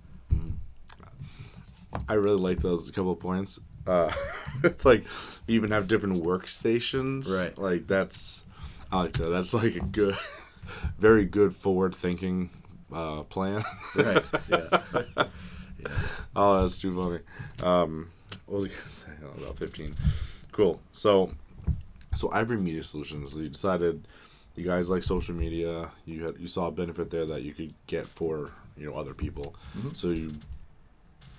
I 2.08 2.14
really 2.14 2.40
like 2.40 2.60
those 2.60 2.90
couple 2.90 3.12
of 3.12 3.20
points. 3.20 3.60
Uh, 3.86 4.12
it's 4.64 4.84
like 4.84 5.04
we 5.46 5.54
even 5.54 5.70
have 5.70 5.88
different 5.88 6.22
workstations. 6.22 7.28
Right. 7.30 7.56
Like 7.56 7.86
that's 7.86 8.42
I 8.92 9.00
like 9.00 9.12
that. 9.14 9.30
That's 9.30 9.54
like 9.54 9.76
a 9.76 9.80
good, 9.80 10.16
very 10.98 11.24
good 11.24 11.54
forward 11.54 11.94
thinking 11.94 12.50
uh, 12.92 13.22
plan. 13.24 13.64
Right. 13.94 14.24
Yeah. 14.48 15.26
Oh, 16.34 16.62
that's 16.62 16.78
too 16.78 16.96
funny. 16.96 17.68
Um, 17.68 18.10
what 18.46 18.62
was 18.62 18.70
I 18.70 18.74
gonna 18.74 18.90
say? 18.90 19.10
Oh, 19.22 19.42
about 19.42 19.58
fifteen. 19.58 19.94
Cool. 20.50 20.80
So, 20.92 21.30
so 22.14 22.30
Ivory 22.32 22.56
Media 22.56 22.82
Solutions. 22.82 23.34
You 23.34 23.48
decided 23.48 24.08
you 24.56 24.64
guys 24.64 24.88
like 24.88 25.02
social 25.02 25.34
media. 25.34 25.90
You 26.06 26.24
had 26.24 26.38
you 26.38 26.48
saw 26.48 26.68
a 26.68 26.70
benefit 26.70 27.10
there 27.10 27.26
that 27.26 27.42
you 27.42 27.52
could 27.52 27.74
get 27.86 28.06
for 28.06 28.50
you 28.78 28.86
know 28.86 28.96
other 28.96 29.12
people. 29.12 29.54
So 29.92 30.08
you 30.08 30.32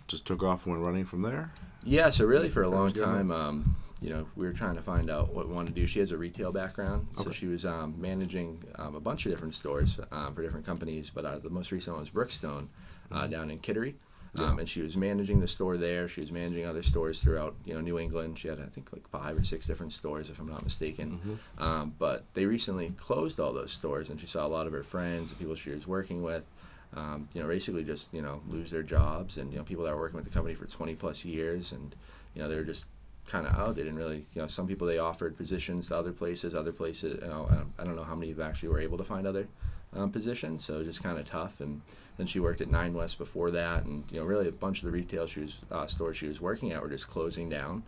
just 0.07 0.25
took 0.25 0.43
off 0.43 0.65
and 0.65 0.73
went 0.75 0.85
running 0.85 1.05
from 1.05 1.21
there. 1.21 1.51
Yeah, 1.83 2.09
so 2.09 2.25
really 2.25 2.49
for 2.49 2.63
a 2.63 2.69
long 2.69 2.91
time, 2.91 3.31
um, 3.31 3.75
you 4.01 4.09
know, 4.09 4.27
we 4.35 4.45
were 4.45 4.53
trying 4.53 4.75
to 4.75 4.81
find 4.81 5.09
out 5.09 5.33
what 5.33 5.47
we 5.47 5.53
wanted 5.53 5.73
to 5.75 5.81
do. 5.81 5.87
She 5.87 5.99
has 5.99 6.11
a 6.11 6.17
retail 6.17 6.51
background, 6.51 7.07
so 7.11 7.21
Okay. 7.21 7.31
she 7.33 7.47
was 7.47 7.65
um, 7.65 7.95
managing 7.97 8.63
um, 8.75 8.95
a 8.95 8.99
bunch 8.99 9.25
of 9.25 9.31
different 9.31 9.53
stores 9.53 9.99
um, 10.11 10.33
for 10.35 10.41
different 10.41 10.65
companies. 10.65 11.09
But 11.09 11.25
uh, 11.25 11.39
the 11.39 11.49
most 11.49 11.71
recent 11.71 11.95
one 11.95 12.01
was 12.01 12.09
Brookstone 12.09 12.67
uh, 13.11 13.27
down 13.27 13.49
in 13.51 13.59
Kittery. 13.59 13.95
Um, 14.37 14.59
and 14.59 14.67
she 14.67 14.81
was 14.81 14.97
managing 14.97 15.39
the 15.39 15.47
store 15.47 15.77
there. 15.77 16.09
She 16.09 16.19
was 16.19 16.29
managing 16.29 16.65
other 16.65 16.83
stores 16.83 17.21
throughout, 17.23 17.55
you 17.63 17.73
know, 17.73 17.79
New 17.79 17.97
England. 17.97 18.37
She 18.37 18.49
had, 18.49 18.59
I 18.59 18.65
think, 18.65 18.91
like 18.91 19.07
five 19.07 19.37
or 19.37 19.45
six 19.45 19.65
different 19.65 19.93
stores, 19.93 20.29
if 20.29 20.39
I'm 20.39 20.49
not 20.49 20.61
mistaken. 20.61 21.39
Um, 21.57 21.93
but 21.97 22.25
they 22.33 22.45
recently 22.45 22.89
closed 22.97 23.39
all 23.39 23.53
those 23.53 23.71
stores, 23.71 24.09
and 24.09 24.19
she 24.19 24.27
saw 24.27 24.45
a 24.45 24.49
lot 24.49 24.67
of 24.67 24.73
her 24.73 24.83
friends 24.83 25.31
and 25.31 25.39
people 25.39 25.55
she 25.55 25.69
was 25.69 25.87
working 25.87 26.21
with 26.21 26.49
um, 26.95 27.27
you 27.33 27.41
know, 27.41 27.47
basically 27.47 27.83
just 27.83 28.13
you 28.13 28.21
know 28.21 28.41
lose 28.47 28.71
their 28.71 28.83
jobs, 28.83 29.37
and 29.37 29.51
you 29.51 29.57
know 29.57 29.63
people 29.63 29.83
that 29.83 29.93
were 29.93 30.01
working 30.01 30.17
with 30.17 30.25
the 30.25 30.31
company 30.31 30.55
for 30.55 30.65
20 30.65 30.95
plus 30.95 31.25
years, 31.25 31.71
and 31.71 31.95
you 32.33 32.41
know 32.41 32.49
they 32.49 32.55
were 32.55 32.63
just 32.63 32.87
kind 33.27 33.47
of 33.47 33.53
out. 33.55 33.75
They 33.75 33.83
didn't 33.83 33.97
really, 33.97 34.23
you 34.33 34.41
know, 34.41 34.47
some 34.47 34.67
people 34.67 34.87
they 34.87 34.99
offered 34.99 35.37
positions 35.37 35.87
to 35.87 35.95
other 35.95 36.11
places, 36.11 36.55
other 36.55 36.71
places. 36.71 37.19
You 37.21 37.27
know, 37.27 37.49
I 37.77 37.83
don't, 37.83 37.95
know 37.95 38.03
how 38.03 38.15
many 38.15 38.35
actually 38.41 38.69
were 38.69 38.79
able 38.79 38.97
to 38.97 39.03
find 39.03 39.25
other 39.25 39.47
um, 39.93 40.11
positions, 40.11 40.63
so 40.63 40.83
just 40.83 41.01
kind 41.01 41.17
of 41.17 41.25
tough. 41.25 41.59
And 41.59 41.81
then 42.17 42.27
she 42.27 42.39
worked 42.39 42.61
at 42.61 42.69
Nine 42.69 42.93
West 42.93 43.17
before 43.17 43.51
that, 43.51 43.85
and 43.85 44.03
you 44.11 44.19
know, 44.19 44.25
really 44.25 44.47
a 44.47 44.51
bunch 44.51 44.79
of 44.79 44.85
the 44.85 44.91
retail 44.91 45.27
she 45.27 45.41
was, 45.41 45.61
uh, 45.71 45.87
stores 45.87 46.17
she 46.17 46.27
was 46.27 46.39
working 46.39 46.71
at 46.71 46.81
were 46.81 46.89
just 46.89 47.07
closing 47.07 47.49
down. 47.49 47.83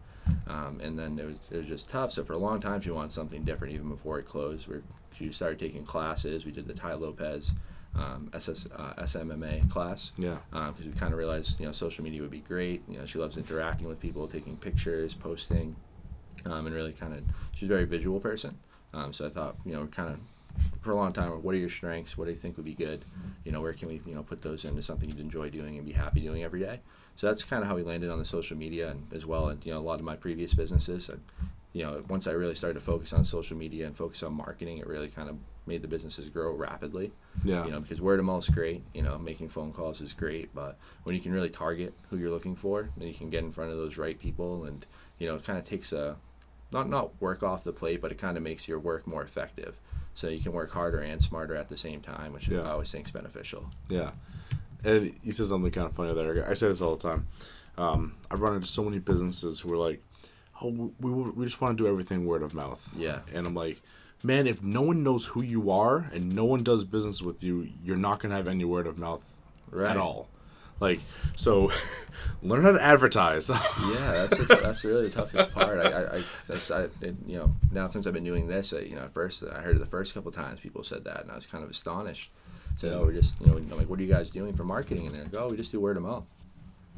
Um, 0.47 0.79
and 0.81 0.97
then 0.97 1.17
it 1.19 1.25
was, 1.25 1.37
it 1.51 1.57
was 1.57 1.67
just 1.67 1.89
tough. 1.89 2.11
So 2.11 2.23
for 2.23 2.33
a 2.33 2.37
long 2.37 2.59
time, 2.59 2.81
she 2.81 2.91
wanted 2.91 3.11
something 3.11 3.43
different, 3.43 3.73
even 3.73 3.89
before 3.89 4.19
it 4.19 4.23
closed. 4.25 4.67
Where 4.67 4.81
she 5.13 5.31
started 5.31 5.59
taking 5.59 5.83
classes. 5.83 6.45
We 6.45 6.51
did 6.51 6.67
the 6.67 6.73
Tai 6.73 6.93
Lopez 6.95 7.51
um, 7.95 8.29
SS, 8.33 8.67
uh, 8.75 8.93
SMMA 8.99 9.69
class 9.71 10.11
Yeah. 10.17 10.37
because 10.51 10.85
we 10.85 10.91
kind 10.93 11.11
of 11.13 11.17
realized 11.17 11.59
you 11.59 11.65
know 11.65 11.71
social 11.71 12.03
media 12.03 12.21
would 12.21 12.31
be 12.31 12.41
great. 12.41 12.83
You 12.87 12.99
know, 12.99 13.05
she 13.05 13.17
loves 13.17 13.37
interacting 13.37 13.87
with 13.87 13.99
people, 13.99 14.27
taking 14.27 14.55
pictures, 14.57 15.13
posting, 15.13 15.75
um, 16.45 16.67
and 16.67 16.75
really 16.75 16.93
kind 16.93 17.13
of 17.13 17.23
she's 17.55 17.69
a 17.69 17.73
very 17.73 17.85
visual 17.85 18.19
person. 18.19 18.57
Um, 18.93 19.11
so 19.13 19.25
I 19.25 19.29
thought 19.29 19.55
you 19.65 19.73
know 19.73 19.87
kind 19.87 20.09
of 20.13 20.19
for 20.81 20.91
a 20.91 20.95
long 20.95 21.11
time, 21.11 21.29
what 21.43 21.53
are 21.55 21.57
your 21.57 21.69
strengths? 21.69 22.17
What 22.17 22.25
do 22.25 22.31
you 22.31 22.37
think 22.37 22.57
would 22.57 22.65
be 22.65 22.73
good? 22.73 23.05
You 23.43 23.51
know, 23.51 23.61
where 23.61 23.73
can 23.73 23.87
we 23.87 24.01
you 24.05 24.15
know 24.15 24.23
put 24.23 24.41
those 24.41 24.65
into 24.65 24.81
something 24.81 25.09
you'd 25.09 25.19
enjoy 25.19 25.49
doing 25.49 25.77
and 25.77 25.85
be 25.85 25.91
happy 25.91 26.21
doing 26.21 26.43
every 26.43 26.59
day? 26.59 26.79
So 27.15 27.27
that's 27.27 27.43
kind 27.43 27.63
of 27.63 27.67
how 27.69 27.75
we 27.75 27.81
landed 27.83 28.09
on 28.09 28.19
the 28.19 28.25
social 28.25 28.57
media 28.57 28.89
and 28.91 29.05
as 29.13 29.25
well. 29.25 29.49
And 29.49 29.65
you 29.65 29.73
know, 29.73 29.79
a 29.79 29.81
lot 29.81 29.99
of 29.99 30.05
my 30.05 30.15
previous 30.15 30.53
businesses. 30.53 31.09
I, 31.09 31.15
you 31.73 31.83
know, 31.83 32.03
once 32.07 32.25
I 32.27 32.31
really 32.31 32.55
started 32.55 32.75
to 32.75 32.85
focus 32.85 33.13
on 33.13 33.23
social 33.23 33.55
media 33.57 33.85
and 33.85 33.95
focus 33.95 34.23
on 34.23 34.33
marketing, 34.33 34.79
it 34.79 34.87
really 34.87 35.09
kind 35.09 35.29
of 35.29 35.37
made 35.67 35.81
the 35.81 35.87
businesses 35.87 36.29
grow 36.29 36.53
rapidly 36.53 37.11
Yeah. 37.43 37.65
you 37.65 37.71
know 37.71 37.81
because 37.81 37.99
word 37.99 38.19
of 38.19 38.25
mouth 38.25 38.41
is 38.41 38.47
great 38.49 38.83
you 38.93 39.01
know 39.01 39.17
making 39.17 39.49
phone 39.49 39.73
calls 39.73 39.99
is 39.99 40.13
great 40.13 40.55
but 40.55 40.77
when 41.03 41.13
you 41.13 41.21
can 41.21 41.33
really 41.33 41.49
target 41.49 41.93
who 42.09 42.15
you're 42.15 42.29
looking 42.29 42.55
for 42.55 42.89
then 42.95 43.05
you 43.09 43.13
can 43.13 43.29
get 43.29 43.43
in 43.43 43.51
front 43.51 43.71
of 43.71 43.77
those 43.77 43.97
right 43.97 44.17
people 44.17 44.63
and 44.63 44.85
you 45.19 45.27
know 45.27 45.35
it 45.35 45.43
kind 45.43 45.59
of 45.59 45.65
takes 45.65 45.91
a 45.91 46.15
not 46.71 46.89
not 46.89 47.19
work 47.21 47.43
off 47.43 47.63
the 47.63 47.71
plate 47.71 48.01
but 48.01 48.11
it 48.11 48.17
kind 48.17 48.37
of 48.37 48.43
makes 48.43 48.67
your 48.67 48.79
work 48.79 49.05
more 49.07 49.23
effective 49.23 49.77
so 50.13 50.27
you 50.29 50.39
can 50.39 50.51
work 50.51 50.71
harder 50.71 50.99
and 50.99 51.21
smarter 51.21 51.55
at 51.55 51.67
the 51.69 51.77
same 51.77 52.01
time 52.01 52.33
which 52.33 52.47
Yeah. 52.47 52.61
i 52.61 52.71
always 52.71 52.91
think 52.91 53.05
is 53.05 53.11
beneficial 53.11 53.65
Yeah. 53.89 54.11
And 54.83 55.15
you 55.23 55.33
said 55.33 55.47
something 55.47 55.71
kind 55.71 55.87
of 55.87 55.93
funny 55.93 56.13
there. 56.13 56.47
I 56.47 56.53
say 56.53 56.67
this 56.67 56.81
all 56.81 56.95
the 56.95 57.09
time. 57.09 57.27
Um, 57.79 58.13
I've 58.29 58.41
run 58.41 58.53
into 58.55 58.67
so 58.67 58.83
many 58.83 58.99
businesses 58.99 59.59
who 59.59 59.73
are 59.73 59.77
like, 59.77 60.03
"Oh, 60.61 60.69
we, 60.69 60.91
we, 61.11 61.11
we 61.31 61.45
just 61.45 61.59
want 61.61 61.75
to 61.75 61.83
do 61.83 61.89
everything 61.89 62.25
word 62.27 62.43
of 62.43 62.53
mouth." 62.53 62.87
Yeah. 62.95 63.19
And 63.33 63.47
I'm 63.47 63.55
like, 63.55 63.81
man, 64.23 64.45
if 64.45 64.61
no 64.61 64.83
one 64.83 65.01
knows 65.01 65.25
who 65.25 65.41
you 65.41 65.71
are 65.71 66.07
and 66.13 66.33
no 66.33 66.45
one 66.45 66.61
does 66.61 66.83
business 66.83 67.23
with 67.23 67.43
you, 67.43 67.67
you're 67.83 67.97
not 67.97 68.19
gonna 68.19 68.35
have 68.35 68.47
any 68.47 68.65
word 68.65 68.85
of 68.85 68.99
mouth 68.99 69.23
Right. 69.71 69.89
at 69.89 69.97
all. 69.97 70.29
Like, 70.79 70.99
so 71.35 71.71
learn 72.41 72.63
how 72.63 72.71
to 72.71 72.81
advertise. 72.81 73.49
yeah, 73.49 74.27
that's 74.27 74.37
that's 74.47 74.83
really 74.83 75.07
the 75.07 75.13
toughest 75.13 75.53
part. 75.53 75.85
I, 75.85 75.89
I, 75.89 76.17
I, 76.17 76.23
I 76.71 76.87
it, 77.01 77.15
you 77.25 77.37
know, 77.37 77.51
now 77.71 77.87
since 77.87 78.07
I've 78.07 78.13
been 78.13 78.23
doing 78.23 78.47
this, 78.47 78.73
I, 78.73 78.79
you 78.79 78.95
know, 78.95 79.03
at 79.03 79.11
first 79.11 79.43
I 79.43 79.61
heard 79.61 79.75
it 79.75 79.79
the 79.79 79.85
first 79.85 80.13
couple 80.13 80.31
times 80.31 80.59
people 80.59 80.83
said 80.83 81.03
that, 81.05 81.21
and 81.21 81.31
I 81.31 81.35
was 81.35 81.45
kind 81.45 81.63
of 81.63 81.69
astonished. 81.69 82.31
Said, 82.77 82.93
"Oh, 82.93 83.01
we're 83.03 83.13
just, 83.13 83.41
you 83.41 83.47
know, 83.47 83.57
I'm 83.57 83.69
like, 83.69 83.89
what 83.89 83.99
are 83.99 84.03
you 84.03 84.13
guys 84.13 84.29
doing 84.31 84.53
for 84.53 84.63
marketing?" 84.63 85.07
And 85.07 85.15
they're 85.15 85.23
like, 85.23 85.35
"Oh, 85.35 85.49
we 85.49 85.57
just 85.57 85.71
do 85.71 85.79
word 85.79 85.97
of 85.97 86.03
mouth." 86.03 86.27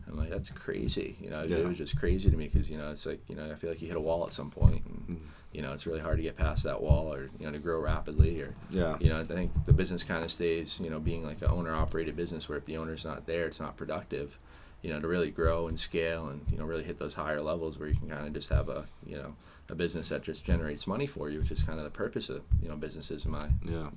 I'm 0.09 0.17
like, 0.17 0.29
that's 0.29 0.49
crazy. 0.49 1.15
You 1.21 1.29
know, 1.29 1.43
Yeah. 1.43 1.57
it 1.57 1.67
was 1.67 1.77
just 1.77 1.97
crazy 1.97 2.29
to 2.31 2.35
me 2.35 2.47
because 2.47 2.69
you 2.69 2.77
know, 2.77 2.89
it's 2.91 3.05
like, 3.05 3.19
you 3.29 3.35
know, 3.35 3.49
I 3.49 3.55
feel 3.55 3.69
like 3.69 3.81
you 3.81 3.87
hit 3.87 3.97
a 3.97 4.01
wall 4.01 4.25
at 4.25 4.33
some 4.33 4.49
point, 4.49 4.83
and 4.85 5.17
Mm. 5.17 5.27
you 5.53 5.61
know, 5.61 5.71
it's 5.73 5.85
really 5.85 5.99
hard 5.99 6.17
to 6.17 6.23
get 6.23 6.35
past 6.35 6.63
that 6.63 6.81
wall, 6.81 7.13
or 7.13 7.29
you 7.39 7.45
know, 7.45 7.51
to 7.51 7.59
grow 7.59 7.79
rapidly, 7.79 8.41
or 8.41 8.53
yeah. 8.71 8.97
you 8.99 9.09
know, 9.09 9.19
I 9.19 9.23
think 9.23 9.51
the 9.65 9.73
business 9.73 10.03
kind 10.03 10.23
of 10.23 10.31
stays, 10.31 10.79
you 10.79 10.89
know, 10.89 10.99
being 10.99 11.23
like 11.23 11.41
an 11.41 11.49
owner 11.51 11.73
operated 11.75 12.15
business 12.15 12.49
where 12.49 12.57
if 12.57 12.65
the 12.65 12.77
owner's 12.77 13.05
not 13.05 13.25
there, 13.25 13.45
it's 13.45 13.59
not 13.59 13.77
productive. 13.77 14.37
You 14.81 14.91
know, 14.93 15.01
to 15.01 15.09
really 15.09 15.29
grow 15.29 15.67
and 15.67 15.77
scale 15.77 16.29
and 16.29 16.39
you 16.49 16.57
know 16.57 16.63
really 16.63 16.83
hit 16.83 16.97
those 16.97 17.13
higher 17.13 17.41
levels 17.41 17.77
where 17.77 17.89
you 17.89 17.95
can 17.95 18.09
kind 18.09 18.25
of 18.25 18.33
just 18.33 18.47
have 18.49 18.69
a 18.69 18.85
you 19.05 19.17
know 19.17 19.35
a 19.67 19.75
business 19.75 20.07
that 20.09 20.23
just 20.23 20.45
generates 20.45 20.87
money 20.87 21.05
for 21.05 21.29
you, 21.29 21.39
which 21.39 21.51
is 21.51 21.61
kind 21.63 21.77
of 21.79 21.83
the 21.83 21.91
purpose 21.91 22.29
of 22.29 22.41
you 22.63 22.69
know 22.69 22.77
businesses 22.77 23.25
in 23.25 23.31
my 23.31 23.45
Yeah. 23.65 23.89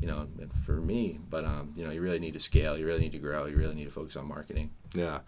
You 0.00 0.06
know 0.06 0.26
for 0.64 0.80
me. 0.80 1.18
But 1.30 1.44
um, 1.44 1.72
you 1.76 1.84
know, 1.84 1.90
you 1.90 2.00
really 2.00 2.18
need 2.18 2.34
to 2.34 2.40
scale. 2.40 2.78
You 2.78 2.86
really 2.86 3.00
need 3.00 3.12
to 3.12 3.18
grow. 3.18 3.46
You 3.46 3.56
really 3.56 3.74
need 3.74 3.84
to 3.84 3.90
focus 3.90 4.16
on 4.16 4.26
marketing. 4.26 4.70
Yeah, 4.92 5.20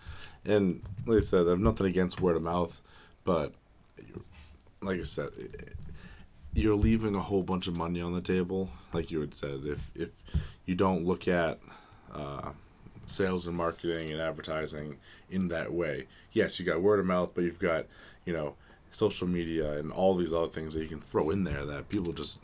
and 0.44 0.82
like 1.06 1.18
I 1.18 1.20
said, 1.20 1.46
I 1.46 1.50
have 1.50 1.60
nothing 1.60 1.86
against 1.86 2.20
word 2.20 2.36
of 2.36 2.42
mouth, 2.42 2.80
but 3.24 3.54
like 4.82 5.00
I 5.00 5.04
said, 5.04 5.28
you're 6.52 6.76
leaving 6.76 7.14
a 7.14 7.20
whole 7.20 7.42
bunch 7.42 7.66
of 7.66 7.76
money 7.76 8.00
on 8.00 8.12
the 8.12 8.20
table. 8.20 8.70
Like 8.92 9.10
you 9.10 9.20
had 9.20 9.34
said, 9.34 9.60
if 9.64 9.90
if 9.94 10.10
you 10.66 10.74
don't 10.74 11.04
look 11.04 11.28
at 11.28 11.58
uh, 12.12 12.50
sales 13.06 13.46
and 13.46 13.56
marketing 13.56 14.10
and 14.10 14.20
advertising 14.20 14.96
in 15.30 15.48
that 15.48 15.72
way, 15.72 16.06
yes, 16.32 16.58
you 16.58 16.66
got 16.66 16.80
word 16.80 17.00
of 17.00 17.06
mouth, 17.06 17.32
but 17.34 17.44
you've 17.44 17.58
got 17.58 17.86
you 18.24 18.32
know 18.32 18.54
social 18.92 19.28
media 19.28 19.78
and 19.78 19.92
all 19.92 20.16
these 20.16 20.32
other 20.32 20.48
things 20.48 20.74
that 20.74 20.82
you 20.82 20.88
can 20.88 21.00
throw 21.00 21.30
in 21.30 21.44
there 21.44 21.64
that 21.64 21.88
people 21.88 22.12
just 22.12 22.40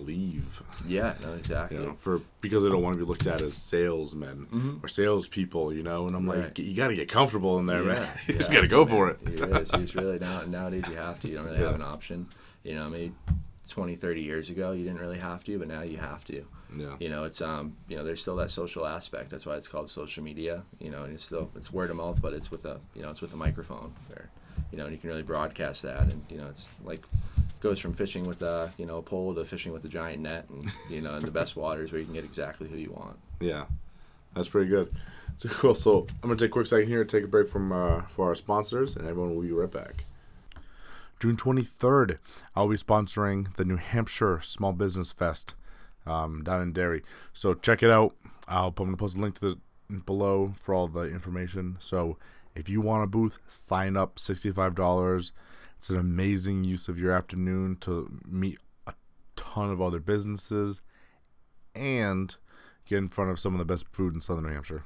leave 0.00 0.62
Yeah, 0.86 1.14
no, 1.22 1.34
exactly. 1.34 1.78
you 1.78 1.84
know, 1.84 1.92
for 1.94 2.20
because 2.40 2.62
they 2.62 2.68
don't 2.68 2.82
want 2.82 2.94
to 2.96 3.04
be 3.04 3.08
looked 3.08 3.26
at 3.26 3.40
as 3.42 3.54
salesmen 3.54 4.46
Mhm. 4.52 4.84
or 4.84 4.88
salespeople, 4.88 5.72
you 5.72 5.82
know. 5.82 6.06
And 6.06 6.14
I'm 6.16 6.26
like, 6.26 6.58
you 6.58 6.74
got 6.74 6.88
to 6.88 6.94
get 6.96 7.08
comfortable 7.08 7.58
in 7.58 7.66
there, 7.66 7.82
man. 7.82 7.96
Yeah, 8.02 8.08
you 8.26 8.34
you 8.34 8.38
just 8.38 8.50
have 8.50 8.54
got 8.54 8.60
to 8.62 8.68
go 8.68 8.84
man. 8.84 8.88
for 8.94 9.10
it. 9.10 9.18
It 9.26 9.40
is. 9.40 9.70
It's 9.74 9.94
really 9.94 10.18
now 10.28 10.42
nowadays 10.42 10.84
you 10.88 10.96
have 10.96 11.18
to. 11.20 11.28
You 11.28 11.36
don't 11.36 11.46
really 11.46 11.58
have 11.58 11.74
an 11.74 11.82
option. 11.82 12.26
You 12.64 12.74
know, 12.74 12.88
maybe 12.88 13.12
20, 13.68 13.96
30 13.96 14.22
years 14.22 14.50
ago 14.50 14.72
you 14.72 14.82
didn't 14.84 15.00
really 15.00 15.18
have 15.18 15.44
to, 15.44 15.58
but 15.58 15.68
now 15.68 15.82
you 15.82 15.96
have 15.98 16.24
to. 16.26 16.44
Yeah, 16.76 16.96
You 17.00 17.08
know, 17.08 17.24
it's 17.24 17.40
um, 17.40 17.74
you 17.88 17.96
know, 17.96 18.04
there's 18.04 18.20
still 18.20 18.36
that 18.36 18.50
social 18.50 18.86
aspect. 18.86 19.30
That's 19.30 19.46
why 19.46 19.56
it's 19.56 19.68
called 19.68 19.88
social 19.88 20.22
media. 20.22 20.62
You 20.80 20.90
know, 20.90 21.04
and 21.04 21.14
it's 21.14 21.24
still 21.24 21.50
it's 21.56 21.72
word 21.72 21.88
of 21.90 21.96
mouth, 21.96 22.20
but 22.20 22.34
it's 22.34 22.50
with 22.50 22.64
a 22.66 22.78
you 22.94 23.00
know 23.02 23.10
it's 23.10 23.22
with 23.22 23.32
a 23.32 23.36
microphone 23.38 23.92
there. 24.10 24.28
You 24.70 24.76
know, 24.78 24.84
and 24.84 24.92
you 24.92 24.98
can 25.00 25.08
really 25.08 25.22
broadcast 25.22 25.82
that, 25.84 26.02
and 26.12 26.22
you 26.30 26.36
know, 26.36 26.46
it's 26.48 26.68
like 26.84 27.02
goes 27.60 27.78
from 27.78 27.92
fishing 27.92 28.24
with 28.24 28.42
a 28.42 28.72
you 28.78 28.86
know 28.86 28.98
a 28.98 29.02
pole 29.02 29.34
to 29.34 29.44
fishing 29.44 29.72
with 29.72 29.84
a 29.84 29.88
giant 29.88 30.22
net, 30.22 30.48
and 30.50 30.70
you 30.90 31.00
know, 31.00 31.16
in 31.16 31.24
the 31.24 31.30
best 31.30 31.56
waters 31.56 31.92
where 31.92 31.98
you 31.98 32.04
can 32.04 32.14
get 32.14 32.24
exactly 32.24 32.68
who 32.68 32.76
you 32.76 32.90
want. 32.90 33.18
yeah, 33.40 33.64
that's 34.34 34.48
pretty 34.48 34.68
good. 34.68 34.92
So 35.36 35.48
cool. 35.50 35.74
So 35.74 36.06
I'm 36.22 36.28
gonna 36.28 36.36
take 36.36 36.50
a 36.50 36.52
quick 36.52 36.66
second 36.66 36.88
here, 36.88 37.04
take 37.04 37.24
a 37.24 37.28
break 37.28 37.48
from 37.48 37.72
uh, 37.72 38.02
for 38.02 38.28
our 38.28 38.34
sponsors, 38.34 38.96
and 38.96 39.06
everyone 39.06 39.34
will 39.34 39.42
be 39.42 39.52
right 39.52 39.70
back. 39.70 40.04
June 41.20 41.36
23rd, 41.36 42.18
I'll 42.54 42.68
be 42.68 42.76
sponsoring 42.76 43.54
the 43.56 43.64
New 43.64 43.76
Hampshire 43.76 44.40
Small 44.40 44.72
Business 44.72 45.10
Fest 45.10 45.54
um, 46.06 46.44
down 46.44 46.62
in 46.62 46.72
Derry. 46.72 47.02
So 47.32 47.54
check 47.54 47.82
it 47.82 47.90
out. 47.90 48.14
I'll, 48.46 48.68
I'm 48.68 48.74
going 48.74 48.90
to 48.92 48.96
post 48.96 49.16
a 49.16 49.20
link 49.20 49.38
to 49.40 49.58
the 49.88 50.00
below 50.00 50.52
for 50.56 50.74
all 50.74 50.86
the 50.86 51.02
information. 51.02 51.76
So 51.80 52.18
if 52.54 52.68
you 52.68 52.80
want 52.80 53.04
a 53.04 53.06
booth, 53.06 53.38
sign 53.48 53.96
up. 53.96 54.16
$65. 54.16 55.30
It's 55.78 55.90
an 55.90 55.96
amazing 55.98 56.64
use 56.64 56.88
of 56.88 56.98
your 56.98 57.12
afternoon 57.12 57.76
to 57.82 58.10
meet 58.26 58.58
a 58.86 58.94
ton 59.36 59.70
of 59.70 59.80
other 59.80 60.00
businesses 60.00 60.82
and 61.74 62.34
get 62.84 62.98
in 62.98 63.08
front 63.08 63.30
of 63.30 63.38
some 63.38 63.54
of 63.54 63.58
the 63.58 63.64
best 63.64 63.86
food 63.92 64.14
in 64.14 64.20
southern 64.20 64.44
New 64.46 64.52
Hampshire. 64.52 64.82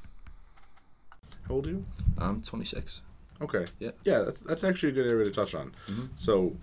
How 1.49 1.55
old 1.55 1.67
are 1.67 1.71
you? 1.71 1.85
I'm 2.19 2.43
26. 2.43 3.01
Okay. 3.41 3.65
Yeah. 3.81 3.91
Yeah, 4.05 4.19
that's, 4.21 4.39
that's 4.41 4.65
actually 4.65 4.91
a 4.91 4.93
good 4.93 5.11
area 5.11 5.25
to 5.25 5.31
touch 5.31 5.55
on. 5.55 5.73
Mhm. 5.89 6.09
So, 6.15 6.55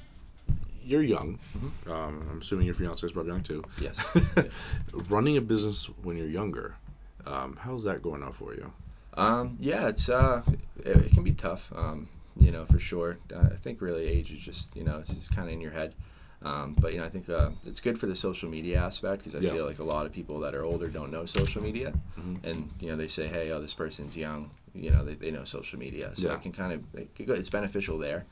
you're 0.84 1.04
young. 1.04 1.40
Mhm. 1.58 1.92
Um, 1.92 2.28
I'm 2.32 2.38
assuming 2.42 2.66
your 2.68 2.76
fiance 2.76 3.06
is 3.06 3.12
probably 3.14 3.32
young 3.32 3.44
too. 3.44 3.64
Yes. 3.82 3.98
Running 5.10 5.38
a 5.38 5.42
business 5.42 5.86
when 6.04 6.18
you're 6.18 6.28
younger, 6.30 6.76
um, 7.26 7.58
how's 7.60 7.84
that 7.84 8.02
going 8.02 8.24
out 8.24 8.36
for 8.36 8.54
you? 8.54 8.72
Um, 9.16 9.58
yeah, 9.60 9.88
it's 9.88 10.08
uh, 10.08 10.44
it, 10.78 10.96
it 10.98 11.12
can 11.14 11.24
be 11.24 11.34
tough. 11.34 11.74
Um, 11.76 12.08
you 12.38 12.52
know, 12.52 12.66
for 12.66 12.80
sure. 12.80 13.18
Uh, 13.34 13.50
I 13.52 13.56
think 13.56 13.82
really 13.82 14.08
age 14.08 14.32
is 14.32 14.40
just 14.40 14.76
you 14.76 14.84
know 14.84 14.98
it's 15.00 15.14
just 15.14 15.32
kind 15.36 15.48
of 15.48 15.54
in 15.54 15.62
your 15.62 15.72
head. 15.72 15.96
Um, 16.42 16.74
but 16.80 16.94
you 16.94 17.00
know, 17.00 17.04
I 17.06 17.10
think 17.10 17.30
uh, 17.30 17.50
it's 17.66 17.82
good 17.82 18.00
for 18.00 18.06
the 18.06 18.16
social 18.16 18.50
media 18.50 18.80
aspect 18.82 19.26
because 19.26 19.42
I 19.42 19.44
Yeah. 19.44 19.52
feel 19.52 19.66
like 19.66 19.80
a 19.80 19.84
lot 19.84 20.06
of 20.06 20.14
people 20.14 20.40
that 20.40 20.56
are 20.56 20.64
older 20.64 20.88
don't 20.88 21.12
know 21.12 21.26
social 21.26 21.62
media, 21.62 21.92
Mhm. 22.18 22.40
and 22.44 22.70
you 22.80 22.90
know 22.90 22.96
they 22.96 23.10
say, 23.10 23.28
hey, 23.28 23.52
oh, 23.52 23.60
this 23.60 23.74
person's 23.74 24.16
young. 24.16 24.50
You 24.74 24.92
know, 24.92 25.04
they, 25.04 25.16
they 25.16 25.32
know 25.32 25.44
social 25.44 25.78
media, 25.80 26.12
so 26.16 26.28
Yeah. 26.28 26.36
it 26.36 26.42
can 26.42 26.54
kind 26.54 26.72
of 26.74 26.82
it 26.96 27.14
can 27.16 27.26
go, 27.26 27.34
it's 27.34 27.50
beneficial 27.50 27.98
there. 27.98 28.26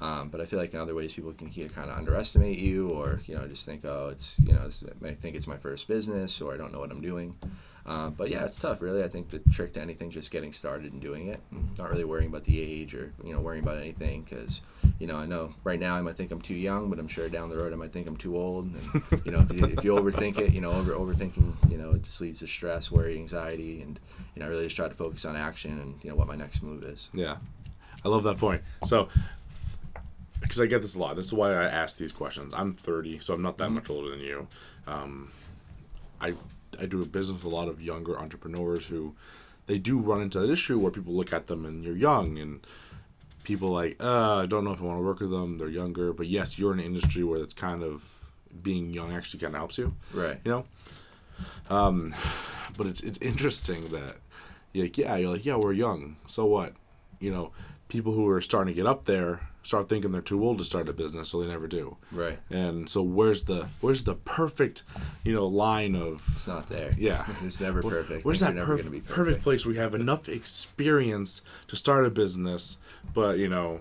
Um, 0.00 0.28
but 0.28 0.40
I 0.40 0.44
feel 0.44 0.58
like 0.58 0.74
in 0.74 0.80
other 0.80 0.94
ways 0.94 1.12
people 1.14 1.32
can 1.32 1.50
kind 1.50 1.88
of 1.88 1.96
underestimate 1.96 2.58
you, 2.58 2.90
or 2.90 3.20
you 3.26 3.34
know, 3.36 3.46
just 3.46 3.64
think, 3.64 3.84
oh, 3.86 4.08
it's 4.10 4.34
you 4.44 4.52
know, 4.52 4.62
it's, 4.66 4.84
I 5.02 5.14
think 5.14 5.34
it's 5.36 5.46
my 5.46 5.56
first 5.56 5.88
business, 5.88 6.42
or 6.42 6.52
I 6.52 6.56
don't 6.58 6.72
know 6.72 6.80
what 6.80 6.90
I'm 6.90 7.00
doing. 7.00 7.34
Um, 7.86 8.14
but 8.16 8.30
yeah, 8.30 8.44
it's 8.44 8.58
tough. 8.58 8.80
Really, 8.80 9.02
I 9.02 9.08
think 9.08 9.28
the 9.28 9.40
trick 9.50 9.74
to 9.74 9.80
anything 9.80 10.08
is 10.08 10.14
just 10.14 10.30
getting 10.30 10.54
started 10.54 10.92
and 10.92 11.02
doing 11.02 11.28
it. 11.28 11.40
Not 11.78 11.90
really 11.90 12.04
worrying 12.04 12.30
about 12.30 12.44
the 12.44 12.58
age 12.58 12.94
or 12.94 13.12
you 13.22 13.32
know 13.32 13.40
worrying 13.40 13.62
about 13.62 13.76
anything 13.76 14.22
because 14.22 14.62
you 14.98 15.06
know 15.06 15.16
I 15.16 15.26
know 15.26 15.52
right 15.64 15.78
now 15.78 15.94
I 15.94 16.00
might 16.00 16.16
think 16.16 16.30
I'm 16.30 16.40
too 16.40 16.54
young, 16.54 16.88
but 16.88 16.98
I'm 16.98 17.08
sure 17.08 17.28
down 17.28 17.50
the 17.50 17.58
road 17.58 17.74
I 17.74 17.76
might 17.76 17.92
think 17.92 18.06
I'm 18.06 18.16
too 18.16 18.38
old. 18.38 18.72
And 18.72 19.02
you 19.26 19.32
know 19.32 19.40
if 19.40 19.52
you, 19.52 19.66
if 19.66 19.84
you 19.84 19.94
overthink 19.96 20.38
it, 20.38 20.54
you 20.54 20.62
know 20.62 20.72
over 20.72 20.92
overthinking, 20.92 21.70
you 21.70 21.76
know 21.76 21.90
it 21.92 22.02
just 22.04 22.22
leads 22.22 22.38
to 22.38 22.46
stress, 22.46 22.90
worry, 22.90 23.16
anxiety, 23.16 23.82
and 23.82 24.00
you 24.34 24.40
know 24.40 24.46
I 24.46 24.48
really 24.48 24.64
just 24.64 24.76
try 24.76 24.88
to 24.88 24.94
focus 24.94 25.26
on 25.26 25.36
action 25.36 25.78
and 25.78 25.94
you 26.02 26.08
know 26.08 26.16
what 26.16 26.26
my 26.26 26.36
next 26.36 26.62
move 26.62 26.84
is. 26.84 27.10
Yeah, 27.12 27.36
I 28.02 28.08
love 28.08 28.22
that 28.22 28.38
point. 28.38 28.62
So, 28.86 29.08
because 30.40 30.58
I 30.58 30.64
get 30.64 30.80
this 30.80 30.94
a 30.94 30.98
lot, 30.98 31.16
this 31.16 31.26
is 31.26 31.34
why 31.34 31.52
I 31.52 31.64
ask 31.64 31.98
these 31.98 32.12
questions. 32.12 32.54
I'm 32.56 32.72
30, 32.72 33.18
so 33.18 33.34
I'm 33.34 33.42
not 33.42 33.58
that 33.58 33.68
much 33.68 33.90
older 33.90 34.08
than 34.08 34.20
you. 34.20 34.46
Um, 34.86 35.30
I 36.18 36.32
I 36.80 36.86
do 36.86 37.02
a 37.02 37.06
business 37.06 37.42
with 37.42 37.52
a 37.52 37.56
lot 37.56 37.68
of 37.68 37.80
younger 37.80 38.18
entrepreneurs 38.18 38.86
who 38.86 39.14
they 39.66 39.78
do 39.78 39.98
run 39.98 40.20
into 40.22 40.40
that 40.40 40.50
issue 40.50 40.78
where 40.78 40.90
people 40.90 41.14
look 41.14 41.32
at 41.32 41.46
them 41.46 41.64
and 41.64 41.82
you're 41.84 41.96
young 41.96 42.38
and 42.38 42.66
people 43.44 43.68
like 43.68 43.96
uh, 44.02 44.36
I 44.36 44.46
don't 44.46 44.64
know 44.64 44.72
if 44.72 44.80
I 44.80 44.84
want 44.84 44.98
to 45.00 45.04
work 45.04 45.20
with 45.20 45.30
them. 45.30 45.58
They're 45.58 45.68
younger, 45.68 46.12
but 46.12 46.26
yes, 46.26 46.58
you're 46.58 46.72
in 46.72 46.80
an 46.80 46.84
industry 46.86 47.24
where 47.24 47.42
it's 47.42 47.54
kind 47.54 47.82
of 47.82 48.18
being 48.62 48.92
young 48.92 49.12
actually 49.14 49.40
kind 49.40 49.54
of 49.54 49.58
helps 49.58 49.76
you 49.78 49.92
Right. 50.12 50.38
you 50.44 50.50
know 50.52 50.64
um 51.68 52.14
but 52.76 52.86
it's 52.86 53.00
it's 53.02 53.18
interesting 53.18 53.84
that 53.88 54.14
you're 54.72 54.84
like 54.84 54.96
yeah 54.96 55.16
you're 55.16 55.32
like 55.32 55.44
yeah 55.44 55.56
we're 55.56 55.72
young 55.72 56.14
so 56.28 56.44
what 56.46 56.72
you 57.18 57.32
know 57.32 57.50
people 57.88 58.12
who 58.12 58.28
are 58.28 58.40
starting 58.40 58.72
to 58.72 58.76
get 58.80 58.86
up 58.86 59.06
there 59.06 59.40
start 59.64 59.88
thinking 59.88 60.12
they're 60.12 60.20
too 60.22 60.44
old 60.44 60.58
to 60.58 60.64
start 60.64 60.88
a 60.88 60.92
business 60.92 61.30
so 61.30 61.40
they 61.42 61.48
never 61.48 61.66
do 61.66 61.96
Right. 62.12 62.38
and 62.50 62.88
so 62.88 63.02
where's 63.02 63.44
the 63.44 63.66
where's 63.80 64.04
the 64.04 64.14
perfect 64.14 64.82
you 65.24 65.32
know 65.34 65.46
line 65.46 65.96
of 65.96 66.22
It's 66.36 66.46
not 66.46 66.68
there. 66.68 66.92
Yeah. 66.96 67.26
it's 67.44 67.60
never 67.60 67.82
perfect. 67.82 68.24
Where's 68.24 68.40
that 68.40 68.54
never 68.54 68.74
perf- 68.74 68.78
gonna 68.78 68.90
be 68.90 69.00
perfect. 69.00 69.42
place 69.42 69.64
where 69.66 69.74
you 69.74 69.80
have 69.80 69.94
enough 69.94 70.28
experience 70.28 71.42
to 71.68 71.76
start 71.76 72.04
a 72.06 72.10
business, 72.10 72.76
but 73.14 73.38
you 73.38 73.48
know, 73.48 73.80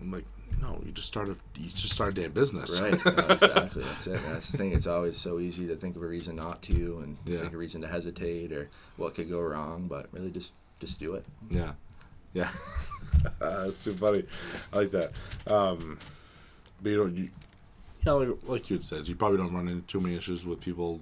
I'm 0.00 0.12
like, 0.12 0.24
no, 0.60 0.80
you 0.84 0.92
just 0.92 1.08
start 1.08 1.28
a 1.28 1.36
you 1.58 1.68
just 1.70 1.90
start 1.90 2.16
a 2.16 2.20
damn 2.22 2.32
business. 2.32 2.78
Right. 2.80 2.92
No, 3.04 3.10
exactly. 3.34 3.82
That's 3.82 4.06
it. 4.06 4.20
That's 4.28 4.50
the 4.50 4.58
thing. 4.58 4.72
It's 4.72 4.86
always 4.86 5.16
so 5.16 5.38
easy 5.40 5.66
to 5.66 5.74
think 5.76 5.96
of 5.96 6.02
a 6.02 6.06
reason 6.06 6.36
not 6.36 6.60
to, 6.62 7.00
and 7.02 7.16
Yeah. 7.24 7.38
think 7.38 7.48
of 7.48 7.54
a 7.54 7.58
reason 7.58 7.80
to 7.80 7.88
hesitate, 7.88 8.52
or 8.52 8.68
what 8.96 9.14
could 9.14 9.28
go 9.30 9.40
wrong. 9.40 9.88
But 9.88 10.08
really, 10.12 10.30
just 10.30 10.52
just 10.78 11.00
do 11.00 11.14
it. 11.14 11.24
Yeah, 11.50 11.72
yeah. 12.34 12.50
That's 13.40 13.84
too 13.84 13.94
funny. 13.94 14.24
I 14.72 14.76
like 14.76 14.90
that. 14.92 15.12
Um, 15.46 15.98
but 16.82 16.90
you 16.90 16.96
don't, 16.96 17.16
you, 17.16 17.22
you 17.24 17.30
know, 18.06 18.18
like, 18.18 18.38
like 18.46 18.70
you 18.70 18.76
had 18.76 18.84
said, 18.84 19.08
you 19.08 19.14
probably 19.14 19.38
don't 19.38 19.54
run 19.54 19.68
into 19.68 19.86
too 19.86 20.00
many 20.00 20.16
issues 20.16 20.44
with 20.44 20.60
people 20.60 21.00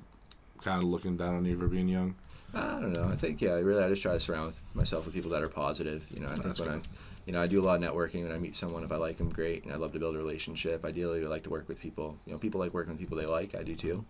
kind 0.62 0.82
of 0.82 0.88
looking 0.88 1.16
down 1.16 1.34
on 1.34 1.44
you 1.44 1.58
for 1.58 1.66
being 1.66 1.88
young. 1.88 2.14
I 2.52 2.80
don't 2.80 2.92
know. 2.92 3.08
I 3.08 3.16
think 3.16 3.40
yeah. 3.40 3.52
Really, 3.52 3.82
I 3.82 3.88
just 3.88 4.02
try 4.02 4.12
to 4.12 4.20
surround 4.20 4.54
myself 4.74 5.06
with 5.06 5.14
people 5.14 5.30
that 5.30 5.42
are 5.42 5.48
positive. 5.48 6.04
You 6.10 6.20
know, 6.20 6.26
I 6.26 6.32
think 6.32 6.44
That's 6.44 6.60
when 6.60 6.68
good. 6.70 6.86
I, 6.86 6.88
you 7.26 7.32
know, 7.32 7.40
I 7.40 7.46
do 7.46 7.60
a 7.60 7.64
lot 7.64 7.82
of 7.82 7.88
networking. 7.88 8.24
When 8.24 8.32
I 8.32 8.38
meet 8.38 8.56
someone, 8.56 8.82
if 8.82 8.90
I 8.90 8.96
like 8.96 9.18
them, 9.18 9.28
great, 9.28 9.64
and 9.64 9.72
I 9.72 9.76
love 9.76 9.92
to 9.92 9.98
build 9.98 10.16
a 10.16 10.18
relationship. 10.18 10.84
Ideally, 10.84 11.24
I 11.24 11.28
like 11.28 11.44
to 11.44 11.50
work 11.50 11.68
with 11.68 11.80
people. 11.80 12.18
You 12.26 12.32
know, 12.32 12.38
people 12.38 12.60
like 12.60 12.74
working 12.74 12.92
with 12.92 13.00
people 13.00 13.16
they 13.16 13.26
like. 13.26 13.54
I 13.54 13.62
do 13.62 13.76
too. 13.76 14.04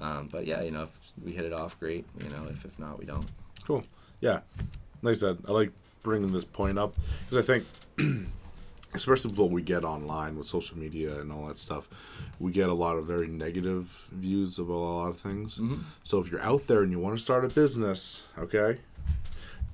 Um, 0.00 0.28
but 0.30 0.46
yeah, 0.46 0.60
you 0.62 0.70
know, 0.70 0.82
if 0.82 0.90
we 1.24 1.32
hit 1.32 1.44
it 1.44 1.52
off, 1.52 1.80
great. 1.80 2.04
You 2.22 2.28
know, 2.28 2.46
if 2.50 2.64
if 2.64 2.78
not, 2.78 2.98
we 2.98 3.06
don't. 3.06 3.26
Cool. 3.66 3.84
Yeah. 4.20 4.40
Like 5.02 5.12
I 5.12 5.16
said, 5.16 5.38
I 5.48 5.52
like 5.52 5.72
bringing 6.08 6.32
this 6.32 6.44
point 6.46 6.78
up 6.78 6.94
because 7.28 7.36
I 7.36 7.46
think, 7.46 7.64
especially 8.94 9.30
with 9.30 9.38
what 9.38 9.50
we 9.50 9.60
get 9.60 9.84
online 9.84 10.38
with 10.38 10.46
social 10.46 10.78
media 10.78 11.20
and 11.20 11.30
all 11.30 11.46
that 11.48 11.58
stuff, 11.58 11.86
we 12.40 12.50
get 12.50 12.70
a 12.70 12.74
lot 12.74 12.96
of 12.96 13.06
very 13.06 13.28
negative 13.28 14.06
views 14.12 14.58
of 14.58 14.70
a 14.70 14.72
lot 14.74 15.08
of 15.08 15.18
things. 15.20 15.58
Mhm. 15.58 15.80
So 16.04 16.18
if 16.18 16.30
you're 16.30 16.40
out 16.40 16.66
there 16.66 16.82
and 16.82 16.90
you 16.90 16.98
want 16.98 17.14
to 17.16 17.22
start 17.22 17.44
a 17.44 17.48
business, 17.48 18.22
okay, 18.38 18.78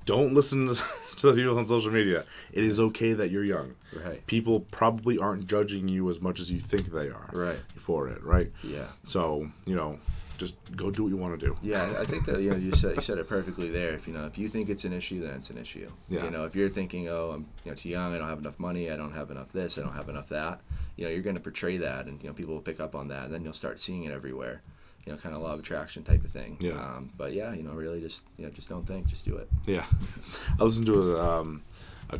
don't 0.05 0.33
listen 0.33 0.67
to, 1.17 1.27
the 1.27 1.33
people 1.33 1.57
on 1.57 1.65
social 1.65 1.91
media. 1.91 2.25
It 2.53 2.63
is 2.63 2.79
okay 2.79 3.13
that 3.13 3.31
you're 3.31 3.43
young. 3.43 3.75
Right. 3.93 4.25
People 4.27 4.61
probably 4.71 5.17
aren't 5.17 5.47
judging 5.47 5.87
you 5.87 6.09
as 6.09 6.21
much 6.21 6.39
as 6.39 6.51
you 6.51 6.59
think 6.59 6.91
they 6.91 7.09
are. 7.09 7.29
Right. 7.33 7.59
For 7.75 8.07
it, 8.07 8.23
right? 8.23 8.51
Yeah. 8.63 8.87
So 9.03 9.49
you 9.65 9.75
know, 9.75 9.99
just 10.37 10.55
go 10.75 10.91
do 10.91 11.03
what 11.03 11.09
you 11.09 11.17
want 11.17 11.39
to 11.39 11.45
do. 11.45 11.57
Yeah, 11.61 11.95
I 11.99 12.03
think 12.03 12.25
that 12.25 12.41
you 12.41 12.51
know 12.51 12.57
you 12.57 12.71
said 12.73 12.95
you 12.95 13.01
said 13.01 13.17
it 13.17 13.27
perfectly 13.27 13.69
there. 13.69 13.93
If 13.93 14.07
you 14.07 14.13
know 14.13 14.25
if 14.25 14.37
you 14.37 14.47
think 14.47 14.69
it's 14.69 14.85
an 14.85 14.93
issue, 14.93 15.21
then 15.21 15.35
it's 15.35 15.49
an 15.49 15.57
issue. 15.57 15.89
Yeah. 16.09 16.25
You 16.25 16.31
know, 16.31 16.45
if 16.45 16.55
you're 16.55 16.69
thinking, 16.69 17.07
oh, 17.09 17.31
I'm 17.31 17.47
you 17.63 17.71
know 17.71 17.75
too 17.75 17.89
young, 17.89 18.13
I 18.13 18.17
don't 18.17 18.29
have 18.29 18.39
enough 18.39 18.59
money, 18.59 18.91
I 18.91 18.97
don't 18.97 19.13
have 19.13 19.31
enough 19.31 19.51
this, 19.51 19.77
I 19.77 19.81
don't 19.81 19.93
have 19.93 20.09
enough 20.09 20.29
that. 20.29 20.61
You 20.97 21.05
know, 21.05 21.11
you're 21.11 21.23
going 21.23 21.35
to 21.35 21.41
portray 21.41 21.77
that, 21.77 22.05
and 22.05 22.21
you 22.21 22.29
know 22.29 22.33
people 22.33 22.53
will 22.53 22.61
pick 22.61 22.79
up 22.79 22.95
on 22.95 23.07
that, 23.09 23.25
and 23.25 23.33
then 23.33 23.43
you'll 23.43 23.53
start 23.53 23.79
seeing 23.79 24.03
it 24.03 24.11
everywhere. 24.11 24.61
You 25.05 25.11
know, 25.13 25.17
kind 25.19 25.35
of 25.35 25.41
law 25.43 25.53
of 25.53 25.59
attraction 25.59 26.03
type 26.03 26.23
of 26.23 26.31
thing. 26.31 26.57
Yeah. 26.59 26.73
Um, 26.73 27.11
but 27.15 27.33
yeah, 27.33 27.53
you 27.53 27.61
know, 27.63 27.73
really 27.73 28.01
just 28.01 28.25
you 28.37 28.45
know 28.45 28.51
just 28.51 28.69
don't 28.69 28.85
think, 28.87 29.07
just 29.07 29.25
do 29.25 29.35
it. 29.37 29.47
Yeah, 29.67 29.85
I 30.59 30.63
listened 30.63 30.87
to 30.87 31.17
a, 31.17 31.39
um, 31.39 31.61
a 32.09 32.19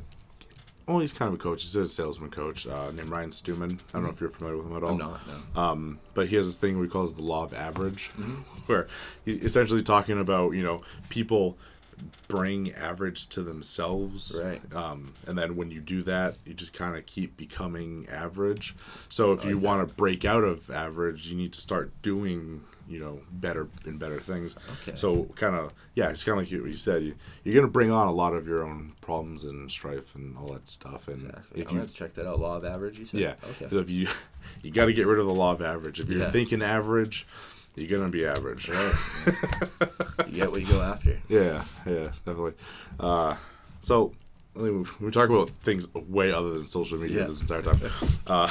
well, 0.87 0.99
he's 0.99 1.11
kind 1.13 1.27
of 1.29 1.33
a 1.39 1.41
coach. 1.41 1.63
He's 1.63 1.75
a 1.75 1.85
salesman 1.87 2.29
coach 2.29 2.67
uh, 2.67 2.91
named 2.91 3.09
Ryan 3.09 3.31
Stewman. 3.31 3.79
I 3.89 3.93
don't 3.93 4.03
know 4.03 4.09
if 4.09 4.21
you're 4.21 4.29
familiar 4.29 4.57
with 4.57 4.67
him 4.67 4.77
at 4.77 4.83
all. 4.83 4.91
I'm 4.91 4.97
not. 4.99 5.19
No. 5.55 5.61
Um, 5.61 5.99
but 6.13 6.27
he 6.27 6.35
has 6.35 6.45
this 6.45 6.57
thing 6.57 6.77
we 6.79 6.87
call 6.87 7.07
the 7.07 7.21
law 7.23 7.43
of 7.43 7.53
average, 7.55 8.11
Mm-hmm. 8.11 8.33
where 8.67 8.87
he's 9.25 9.41
essentially 9.43 9.81
talking 9.81 10.19
about 10.19 10.51
you 10.51 10.61
know 10.61 10.83
people 11.09 11.57
bring 12.27 12.71
average 12.73 13.29
to 13.29 13.41
themselves, 13.41 14.35
Right. 14.37 14.61
Um, 14.75 15.13
and 15.27 15.37
then 15.37 15.55
when 15.55 15.71
you 15.71 15.79
do 15.79 16.03
that, 16.03 16.35
you 16.45 16.53
just 16.53 16.73
kind 16.73 16.95
of 16.97 17.05
keep 17.05 17.37
becoming 17.37 18.05
average. 18.11 18.75
So 19.09 19.31
if 19.31 19.43
you 19.45 19.51
like 19.55 19.61
that. 19.61 19.67
want 19.67 19.87
to 19.87 19.95
break 19.95 20.25
out 20.25 20.43
of 20.43 20.69
average, 20.69 21.27
you 21.27 21.37
need 21.37 21.53
to 21.53 21.61
start 21.61 21.93
doing 22.01 22.61
you 22.87 22.99
know 22.99 23.19
better 23.31 23.67
and 23.85 23.97
better 23.99 24.19
things. 24.19 24.55
Okay. 24.81 24.95
So 24.95 25.23
kind 25.35 25.55
of 25.55 25.73
yeah, 25.95 26.09
it's 26.09 26.23
kind 26.23 26.37
of 26.37 26.43
like 26.43 26.51
you, 26.51 26.65
you 26.65 26.73
said. 26.73 27.03
You, 27.03 27.15
you're 27.43 27.55
gonna 27.55 27.67
bring 27.71 27.91
on 27.91 28.07
a 28.07 28.11
lot 28.13 28.33
of 28.33 28.47
your 28.47 28.63
own 28.63 28.93
problems 29.01 29.43
and 29.43 29.69
strife 29.71 30.13
and 30.15 30.37
all 30.37 30.47
that 30.53 30.67
stuff. 30.69 31.07
And 31.07 31.23
Exactly. 31.29 31.61
if 31.61 31.67
I'm 31.69 31.73
you 31.75 31.79
have 31.81 31.89
to 31.89 31.95
check 31.95 32.13
that 32.15 32.27
out. 32.27 32.39
Law 32.39 32.57
of 32.57 32.65
average. 32.65 32.99
You 32.99 33.05
said. 33.05 33.19
yeah. 33.19 33.33
Okay. 33.51 33.67
So 33.69 33.77
if 33.79 33.89
you 33.89 34.07
you 34.61 34.71
got 34.71 34.85
to 34.85 34.93
get 34.93 35.07
rid 35.07 35.19
of 35.19 35.25
the 35.25 35.33
law 35.33 35.51
of 35.51 35.61
average. 35.61 35.99
If 35.99 36.09
you're 36.09 36.19
Yeah. 36.21 36.31
thinking 36.31 36.61
average, 36.61 37.25
you're 37.75 37.89
gonna 37.97 38.09
be 38.11 38.25
average. 38.25 38.69
Right. 38.69 38.93
you 40.27 40.33
get 40.33 40.51
what 40.51 40.61
you 40.61 40.67
go 40.67 40.81
after. 40.81 41.17
Yeah, 41.27 41.63
yeah, 41.85 42.09
definitely. 42.25 42.53
Uh, 42.99 43.35
so 43.81 44.13
I 44.55 44.59
mean, 44.59 44.87
we 45.01 45.11
talk 45.11 45.29
about 45.29 45.49
things 45.63 45.93
way 45.93 46.31
other 46.31 46.51
than 46.53 46.63
social 46.63 46.97
media 46.97 47.21
Yeah. 47.21 47.27
this 47.27 47.41
entire 47.41 47.61
time. 47.61 47.81
Uh, 48.25 48.49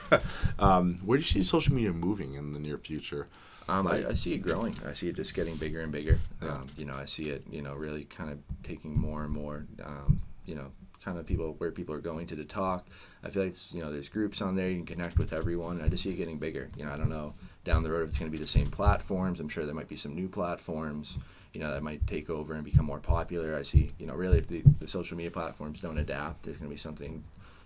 um, 0.58 0.96
where 1.04 1.18
do 1.18 1.22
you 1.22 1.28
see 1.28 1.42
social 1.42 1.74
media 1.74 1.92
moving 1.92 2.34
in 2.34 2.52
the 2.52 2.58
near 2.60 2.78
future? 2.78 3.26
Um, 3.68 3.86
I, 3.86 4.08
I 4.08 4.14
see 4.14 4.34
it 4.34 4.38
growing. 4.38 4.76
I 4.86 4.92
see 4.92 5.08
it 5.08 5.16
just 5.16 5.34
getting 5.34 5.56
bigger 5.56 5.80
and 5.80 5.90
bigger. 5.90 6.18
Yeah. 6.42 6.52
Um, 6.52 6.66
you 6.76 6.84
know, 6.84 6.94
I 6.94 7.06
see 7.06 7.30
it, 7.30 7.44
you 7.50 7.62
know, 7.62 7.74
really 7.74 8.04
kind 8.04 8.30
of 8.30 8.38
taking 8.62 8.98
more 8.98 9.24
and 9.24 9.32
more, 9.32 9.66
um, 9.82 10.20
you 10.44 10.54
know, 10.54 10.70
kind 11.04 11.18
of 11.18 11.26
people 11.26 11.54
where 11.58 11.70
people 11.70 11.94
are 11.94 12.00
going 12.00 12.26
to 12.26 12.36
to 12.36 12.44
talk. 12.44 12.86
I 13.22 13.30
feel 13.30 13.42
like 13.42 13.50
it's, 13.50 13.68
you 13.72 13.82
know, 13.82 13.92
there's 13.92 14.08
groups 14.08 14.40
on 14.42 14.56
there 14.56 14.68
you 14.68 14.76
can 14.76 14.86
connect 14.86 15.18
with 15.18 15.32
everyone. 15.32 15.80
I 15.82 15.88
just 15.88 16.02
see 16.02 16.10
it 16.10 16.16
getting 16.16 16.38
bigger. 16.38 16.70
You 16.76 16.86
know, 16.86 16.92
I 16.92 16.96
don't 16.96 17.10
know 17.10 17.34
down 17.64 17.82
the 17.82 17.90
road 17.90 18.02
if 18.02 18.08
it's 18.08 18.18
going 18.18 18.30
to 18.30 18.36
be 18.36 18.42
the 18.42 18.48
same 18.48 18.66
platforms. 18.66 19.40
I'm 19.40 19.48
sure 19.48 19.64
there 19.64 19.74
might 19.74 19.88
be 19.88 19.96
some 19.96 20.14
new 20.14 20.28
platforms, 20.28 21.18
you 21.52 21.60
know, 21.60 21.70
that 21.70 21.82
might 21.82 22.06
take 22.06 22.28
over 22.30 22.54
and 22.54 22.64
become 22.64 22.84
more 22.84 23.00
popular. 23.00 23.56
I 23.56 23.62
see, 23.62 23.90
you 23.98 24.06
know, 24.06 24.14
really 24.14 24.38
if 24.38 24.46
the, 24.46 24.62
the 24.78 24.86
social 24.86 25.16
media 25.16 25.30
platforms 25.30 25.80
don't 25.80 25.98
adapt, 25.98 26.42
there's 26.42 26.58
going 26.58 26.68
to 26.68 26.74
be 26.74 26.78
something 26.78 27.24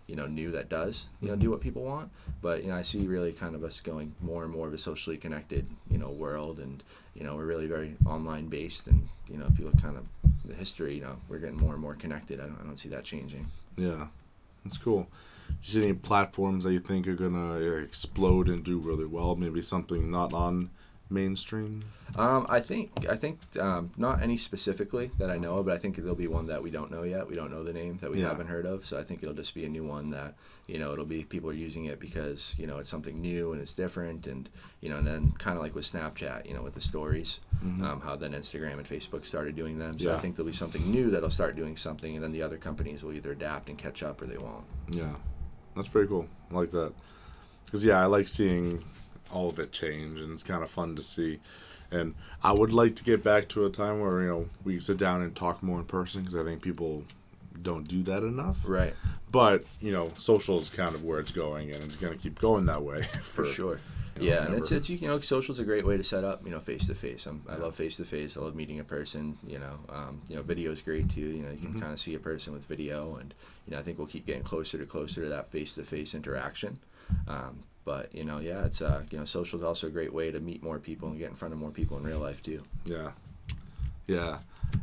you 0.08 0.16
know 0.16 0.26
new 0.26 0.50
that 0.50 0.68
does 0.68 1.06
you 1.20 1.28
know 1.28 1.36
do 1.36 1.50
what 1.50 1.60
people 1.60 1.82
want. 1.82 2.10
But 2.42 2.64
you 2.64 2.70
know 2.70 2.76
i 2.76 2.82
see 2.82 3.06
really 3.06 3.32
kind 3.32 3.54
of 3.54 3.62
us 3.62 3.80
going 3.80 4.12
more 4.20 4.42
and 4.42 4.52
more 4.52 4.66
of 4.66 4.74
a 4.74 4.78
socially 4.78 5.16
connected 5.16 5.66
you 5.90 5.98
know 5.98 6.08
world 6.08 6.58
and 6.58 6.82
you 7.14 7.24
know 7.24 7.36
we're 7.36 7.44
really 7.44 7.66
very 7.66 7.94
online 8.06 8.48
based 8.48 8.86
and 8.88 9.08
you 9.30 9.36
know 9.36 9.46
if 9.50 9.58
you 9.58 9.66
look 9.66 9.80
kind 9.80 9.96
of 9.96 10.04
the 10.44 10.54
history 10.54 10.94
you 10.94 11.02
know 11.02 11.16
we're 11.28 11.38
getting 11.38 11.58
more 11.58 11.74
and 11.74 11.82
more 11.82 11.94
connected. 11.94 12.40
I 12.40 12.44
don't, 12.44 12.58
I 12.60 12.64
don't 12.64 12.76
see 12.76 12.88
that 12.88 13.04
changing. 13.04 13.46
Yeah, 13.76 14.06
that's 14.64 14.78
cool. 14.78 15.06
See 15.62 15.82
any 15.82 15.92
platforms 15.94 16.64
that 16.64 16.72
you 16.72 16.80
think 16.80 17.06
are 17.06 17.14
gonna 17.14 17.54
uh, 17.54 17.80
explode 17.80 18.48
and 18.48 18.64
do 18.64 18.78
really 18.78 19.06
well? 19.06 19.36
Maybe 19.36 19.62
something 19.62 20.10
not 20.10 20.32
on 20.32 20.70
mainstream. 21.10 21.82
um, 22.16 22.46
i 22.48 22.60
think 22.60 22.90
i 23.08 23.16
think 23.16 23.38
um, 23.60 23.90
not 23.96 24.22
any 24.22 24.36
specifically 24.36 25.10
that 25.18 25.30
i 25.30 25.38
know 25.38 25.58
of 25.58 25.66
but 25.66 25.74
i 25.74 25.78
think 25.78 25.96
there'll 25.96 26.14
be 26.14 26.26
one 26.26 26.46
that 26.46 26.62
we 26.62 26.70
don't 26.70 26.90
know 26.90 27.02
yet 27.02 27.26
we 27.28 27.34
don't 27.34 27.50
know 27.50 27.62
the 27.64 27.72
name 27.72 27.96
that 27.98 28.10
we 28.10 28.20
Yeah. 28.20 28.28
haven't 28.28 28.46
heard 28.46 28.66
of 28.66 28.84
so 28.86 28.98
i 28.98 29.02
think 29.04 29.22
it'll 29.22 29.34
just 29.34 29.54
be 29.54 29.64
a 29.64 29.68
new 29.68 29.84
one 29.84 30.10
that 30.10 30.34
you 30.66 30.78
know 30.78 30.92
it'll 30.92 31.04
be 31.06 31.24
people 31.24 31.48
are 31.50 31.54
using 31.54 31.86
it 31.86 31.98
because 31.98 32.54
you 32.58 32.66
know 32.66 32.78
it's 32.78 32.88
something 32.88 33.20
new 33.20 33.52
and 33.52 33.60
it's 33.60 33.74
different 33.74 34.26
and 34.26 34.48
you 34.80 34.88
know 34.90 34.98
and 34.98 35.06
then 35.06 35.32
kind 35.38 35.56
of 35.56 35.62
like 35.62 35.74
with 35.74 35.84
snapchat 35.84 36.46
you 36.46 36.54
know 36.54 36.62
with 36.62 36.74
the 36.74 36.80
stories 36.80 37.40
um, 37.62 38.00
how 38.04 38.14
then 38.16 38.32
instagram 38.32 38.74
and 38.74 38.84
facebook 38.86 39.24
started 39.24 39.56
doing 39.56 39.78
them 39.78 39.98
so 39.98 40.10
Yeah. 40.10 40.16
i 40.16 40.20
think 40.20 40.36
there'll 40.36 40.46
be 40.50 40.56
something 40.56 40.90
new 40.90 41.10
that'll 41.10 41.30
start 41.30 41.56
doing 41.56 41.76
something 41.76 42.14
and 42.14 42.22
then 42.24 42.32
the 42.32 42.42
other 42.42 42.56
companies 42.58 43.02
will 43.02 43.12
either 43.14 43.32
adapt 43.32 43.68
and 43.68 43.76
catch 43.78 44.02
up 44.02 44.20
or 44.22 44.26
they 44.26 44.38
won't 44.38 44.64
Yeah, 44.90 45.14
that's 45.76 45.88
pretty 45.88 46.08
cool. 46.08 46.26
I 46.50 46.54
like 46.54 46.70
that. 46.72 46.92
Because 47.64 47.84
yeah, 47.84 48.00
I 48.00 48.06
like 48.06 48.26
seeing 48.28 48.82
all 49.32 49.48
of 49.50 49.58
it 49.58 49.72
change, 49.72 50.18
and 50.20 50.32
it's 50.32 50.42
kind 50.42 50.62
of 50.62 50.70
fun 50.70 50.96
to 50.96 51.02
see. 51.02 51.40
And 51.90 52.14
I 52.42 52.52
would 52.52 52.72
like 52.72 52.96
to 52.96 53.04
get 53.04 53.22
back 53.22 53.48
to 53.50 53.64
a 53.66 53.70
time 53.70 54.00
where 54.00 54.22
you 54.22 54.28
know 54.28 54.48
we 54.64 54.78
sit 54.80 54.98
down 54.98 55.22
and 55.22 55.34
talk 55.34 55.62
more 55.62 55.78
in 55.78 55.84
person, 55.86 56.22
because 56.22 56.36
I 56.36 56.44
think 56.44 56.62
people 56.62 57.04
don't 57.62 57.88
do 57.88 58.02
that 58.04 58.22
enough. 58.22 58.58
right 58.64 58.94
But 59.30 59.64
you 59.80 59.92
know, 59.92 60.10
social 60.16 60.58
is 60.58 60.68
kind 60.70 60.94
of 60.94 61.04
where 61.04 61.18
it's 61.20 61.32
going, 61.32 61.70
and 61.72 61.82
it's 61.84 61.96
going 61.96 62.12
to 62.16 62.18
keep 62.22 62.38
going 62.40 62.66
that 62.66 62.82
way 62.82 63.02
for 63.22 63.44
sure. 63.44 63.80
you 64.16 64.22
know, 64.22 64.28
yeah, 64.28 64.44
and 64.46 64.54
it's 64.54 64.70
it's 64.72 64.88
you 64.90 65.06
know 65.08 65.18
social's 65.20 65.58
is 65.58 65.62
a 65.62 65.64
great 65.64 65.84
way 65.86 65.96
to 65.96 66.04
set 66.04 66.24
up 66.24 66.44
you 66.44 66.50
know 66.50 66.60
face 66.60 66.86
to 66.88 66.94
face. 66.94 67.26
I 67.48 67.56
love 67.56 67.74
face 67.74 67.96
to 67.96 68.04
face. 68.04 68.36
I 68.36 68.40
love 68.40 68.54
meeting 68.54 68.80
a 68.80 68.84
person. 68.84 69.38
You 69.46 69.58
know, 69.58 69.78
um, 69.88 70.20
you 70.28 70.36
know, 70.36 70.42
video 70.42 70.70
is 70.72 70.82
great 70.82 71.08
too. 71.08 71.20
You 71.20 71.42
know, 71.42 71.50
you 71.50 71.56
can 71.58 71.68
Mm-hmm. 71.70 71.80
kind 71.80 71.92
of 71.92 72.00
see 72.00 72.14
a 72.14 72.18
person 72.18 72.52
with 72.52 72.64
video, 72.64 73.16
and 73.16 73.32
you 73.66 73.72
know, 73.72 73.78
I 73.78 73.82
think 73.82 73.98
we'll 73.98 74.06
keep 74.06 74.26
getting 74.26 74.42
closer 74.42 74.76
to 74.78 74.86
closer 74.86 75.22
to 75.22 75.28
that 75.30 75.48
face 75.50 75.74
to 75.76 75.82
face 75.84 76.14
interaction. 76.14 76.78
Um, 77.26 77.60
but 77.88 78.14
you 78.14 78.22
know, 78.24 78.38
yeah, 78.38 78.66
it's 78.66 78.82
uh, 78.82 79.02
you 79.10 79.16
know, 79.18 79.24
social 79.24 79.58
is 79.58 79.64
also 79.64 79.86
a 79.86 79.90
great 79.90 80.12
way 80.12 80.30
to 80.30 80.40
meet 80.40 80.62
more 80.62 80.78
people 80.78 81.08
and 81.08 81.18
get 81.18 81.30
in 81.30 81.34
front 81.34 81.54
of 81.54 81.58
more 81.58 81.70
people 81.70 81.96
in 81.96 82.02
real 82.02 82.18
life 82.18 82.42
too. 82.42 82.60
Yeah, 82.84 83.12
yeah. 84.06 84.38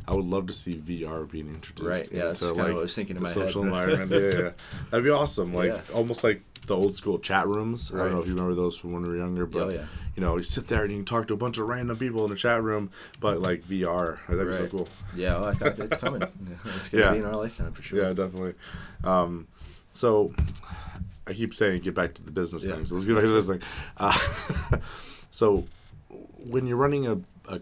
I 0.08 0.14
would 0.16 0.24
love 0.26 0.48
to 0.48 0.52
see 0.52 0.74
VR 0.74 1.30
being 1.30 1.48
introduced. 1.48 1.88
Right, 1.88 2.08
yeah, 2.12 2.24
that's 2.26 2.42
into, 2.42 2.54
what 2.54 2.70
I 2.70 2.74
was 2.74 2.92
thinking 2.96 3.14
in 3.16 3.22
my 3.22 3.28
head. 3.28 3.34
social 3.34 3.62
environment. 3.62 4.10
yeah, 4.10 4.40
yeah, 4.42 4.50
that'd 4.90 5.04
be 5.04 5.10
awesome. 5.10 5.54
Like 5.54 5.70
Yeah. 5.70 5.80
almost 5.94 6.24
like 6.24 6.42
the 6.66 6.74
old 6.76 6.96
school 6.96 7.20
chat 7.20 7.46
rooms. 7.46 7.92
I 7.94 7.98
don't 7.98 8.10
know 8.12 8.18
if 8.18 8.26
you 8.26 8.34
remember 8.34 8.56
those 8.56 8.76
from 8.76 8.92
when 8.92 9.02
we 9.04 9.10
were 9.10 9.16
younger, 9.16 9.46
but 9.46 9.62
Oh, 9.62 9.68
yeah. 9.70 9.84
you 10.16 10.22
know, 10.24 10.36
you 10.36 10.42
sit 10.42 10.66
there 10.66 10.82
and 10.82 10.90
you 10.90 10.98
can 10.98 11.04
talk 11.04 11.28
to 11.28 11.34
a 11.34 11.36
bunch 11.36 11.58
of 11.58 11.68
random 11.68 11.96
people 11.96 12.24
in 12.26 12.32
a 12.32 12.34
chat 12.34 12.60
room, 12.64 12.90
but 13.20 13.40
like 13.40 13.62
VR. 13.62 14.18
That'd 14.28 14.48
be 14.48 14.54
so 14.56 14.66
cool. 14.66 14.88
Yeah, 15.14 15.38
well, 15.38 15.44
I 15.50 15.54
thought 15.54 15.78
it's 15.78 15.96
coming. 15.98 16.22
it's 16.76 16.88
gonna 16.88 17.04
Yeah. 17.04 17.12
be 17.12 17.18
in 17.18 17.24
our 17.24 17.34
lifetime 17.34 17.72
for 17.72 17.82
sure. 17.82 18.00
Yeah, 18.02 18.08
definitely. 18.12 18.54
Um, 19.04 19.46
so 19.94 20.32
I 21.26 21.32
keep 21.32 21.54
saying 21.54 21.82
get 21.82 21.94
back 21.94 22.14
to 22.14 22.22
the 22.22 22.30
business 22.32 22.64
Yeah. 22.64 22.76
thing. 22.76 22.86
So 22.86 22.94
let's 22.94 23.06
get 23.06 23.14
back 23.14 23.24
to 23.24 23.30
this 23.30 23.46
thing. 23.46 23.60
Uh, 23.96 24.78
so 25.30 25.64
when 26.38 26.66
you're 26.66 26.76
running 26.76 27.06
a, 27.06 27.18
a 27.48 27.60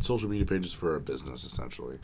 social 0.00 0.28
media 0.28 0.44
pages 0.46 0.72
for 0.72 0.96
a 0.96 1.00
business, 1.00 1.44
essentially, 1.44 1.98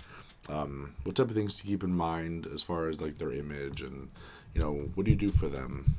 um, 0.49 0.95
what 1.05 1.17
type 1.17 1.29
of 1.29 1.35
things 1.35 1.55
to 1.57 1.65
keep 1.65 1.83
in 1.83 1.93
mind 1.93 2.47
as 2.55 2.63
far 2.63 2.89
as 2.89 3.01
like 3.01 3.19
their 3.19 3.33
image 3.33 3.83
and 3.83 4.09
you 4.55 4.61
know 4.61 4.73
what 4.95 5.05
do 5.05 5.11
you 5.11 5.17
do 5.17 5.29
for 5.29 5.49
them? 5.49 5.97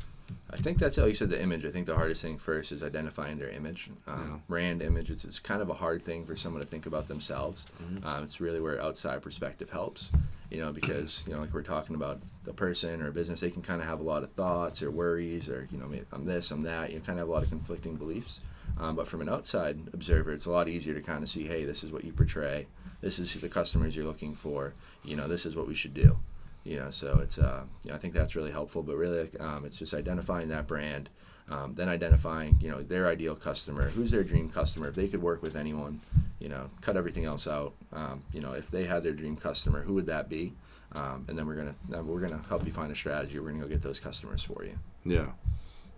I 0.52 0.58
think 0.58 0.78
that's 0.78 0.96
how 0.96 1.06
you 1.06 1.14
said 1.14 1.30
the 1.30 1.42
image. 1.42 1.66
I 1.66 1.72
think 1.72 1.86
the 1.86 1.96
hardest 1.96 2.22
thing 2.22 2.38
first 2.38 2.72
is 2.72 2.84
identifying 2.84 3.38
their 3.38 3.50
image. 3.50 3.90
Um, 4.08 4.20
Yeah. 4.20 4.38
Brand 4.48 4.82
image, 4.82 5.10
it's, 5.10 5.26
it's 5.26 5.40
kind 5.40 5.62
of 5.62 5.70
a 5.70 5.74
hard 5.74 6.02
thing 6.02 6.26
for 6.26 6.36
someone 6.36 6.62
to 6.62 6.68
think 6.68 6.86
about 6.86 7.08
themselves. 7.08 7.66
Mm-hmm. 7.84 8.06
Um, 8.06 8.24
it's 8.24 8.42
really 8.42 8.60
where 8.60 8.82
outside 8.82 9.22
perspective 9.22 9.70
helps, 9.70 10.10
you 10.50 10.60
know, 10.60 10.72
because, 10.72 11.24
you 11.28 11.34
know, 11.34 11.42
like 11.42 11.54
we're 11.54 11.62
talking 11.62 11.96
about 11.96 12.20
the 12.44 12.54
person 12.54 13.02
or 13.02 13.08
a 13.08 13.12
business, 13.12 13.40
they 13.40 13.52
can 13.52 13.62
kind 13.62 13.82
of 13.82 13.88
have 13.88 14.00
a 14.00 14.04
lot 14.04 14.24
of 14.24 14.32
thoughts 14.32 14.82
or 14.82 14.92
worries 14.92 15.50
or, 15.50 15.68
you 15.72 15.78
know, 15.78 15.92
I'm 16.12 16.26
this, 16.26 16.52
I'm 16.52 16.64
that. 16.64 16.92
You 16.92 17.00
kind 17.00 17.20
of 17.20 17.20
have 17.20 17.30
a 17.30 17.32
lot 17.32 17.44
of 17.44 17.50
conflicting 17.50 17.96
beliefs. 17.96 18.42
Um, 18.80 18.96
but 18.96 19.08
from 19.08 19.22
an 19.22 19.30
outside 19.30 19.80
observer, 19.94 20.32
it's 20.32 20.46
a 20.46 20.52
lot 20.52 20.68
easier 20.68 20.94
to 20.94 21.02
kind 21.02 21.24
of 21.24 21.30
see, 21.30 21.46
hey, 21.46 21.66
this 21.66 21.84
is 21.84 21.92
what 21.92 22.04
you 22.04 22.14
portray. 22.14 22.68
This 23.02 23.20
is 23.20 23.34
the 23.34 23.50
customers 23.50 23.96
you're 23.96 24.06
looking 24.06 24.34
for. 24.34 24.74
You 25.04 25.16
know, 25.16 25.28
this 25.28 25.46
is 25.46 25.56
what 25.56 25.68
we 25.68 25.76
should 25.76 25.94
do 25.94 26.18
you 26.64 26.78
know 26.78 26.90
so 26.90 27.20
it's 27.22 27.38
uh 27.38 27.64
you 27.84 27.90
know, 27.90 27.96
i 27.96 28.00
think 28.00 28.14
that's 28.14 28.36
really 28.36 28.52
helpful 28.52 28.84
but 28.84 28.96
really 28.96 29.30
um, 29.40 29.66
it's 29.66 29.78
just 29.78 29.94
identifying 29.94 30.50
that 30.50 30.68
brand 30.68 31.10
um, 31.50 31.74
then 31.74 31.90
identifying 31.90 32.56
you 32.62 32.70
know 32.70 32.84
their 32.84 33.08
ideal 33.08 33.36
customer 33.36 33.90
who's 33.90 34.12
their 34.12 34.24
dream 34.24 34.50
customer 34.50 34.88
if 34.88 34.96
they 34.96 35.08
could 35.08 35.22
work 35.22 35.42
with 35.42 35.56
anyone 35.56 36.00
you 36.40 36.50
know 36.50 36.70
cut 36.82 36.96
everything 36.98 37.26
else 37.26 37.48
out 37.48 37.74
um, 37.94 38.22
you 38.34 38.42
know 38.42 38.54
if 38.54 38.70
they 38.70 38.86
had 38.86 39.04
their 39.04 39.14
dream 39.14 39.36
customer 39.36 39.82
who 39.82 39.94
would 39.96 40.06
that 40.06 40.30
be? 40.30 40.54
Um, 40.94 41.26
and 41.28 41.38
then 41.38 41.46
we're 41.46 41.56
gonna 41.56 42.04
we're 42.04 42.20
gonna 42.20 42.42
help 42.48 42.66
you 42.66 42.72
find 42.72 42.92
a 42.92 42.96
strategy 42.96 43.40
we're 43.40 43.50
gonna 43.50 43.64
go 43.64 43.68
get 43.68 43.82
those 43.82 44.00
customers 44.00 44.44
for 44.44 44.64
you. 44.64 44.78
Yeah, 45.06 45.28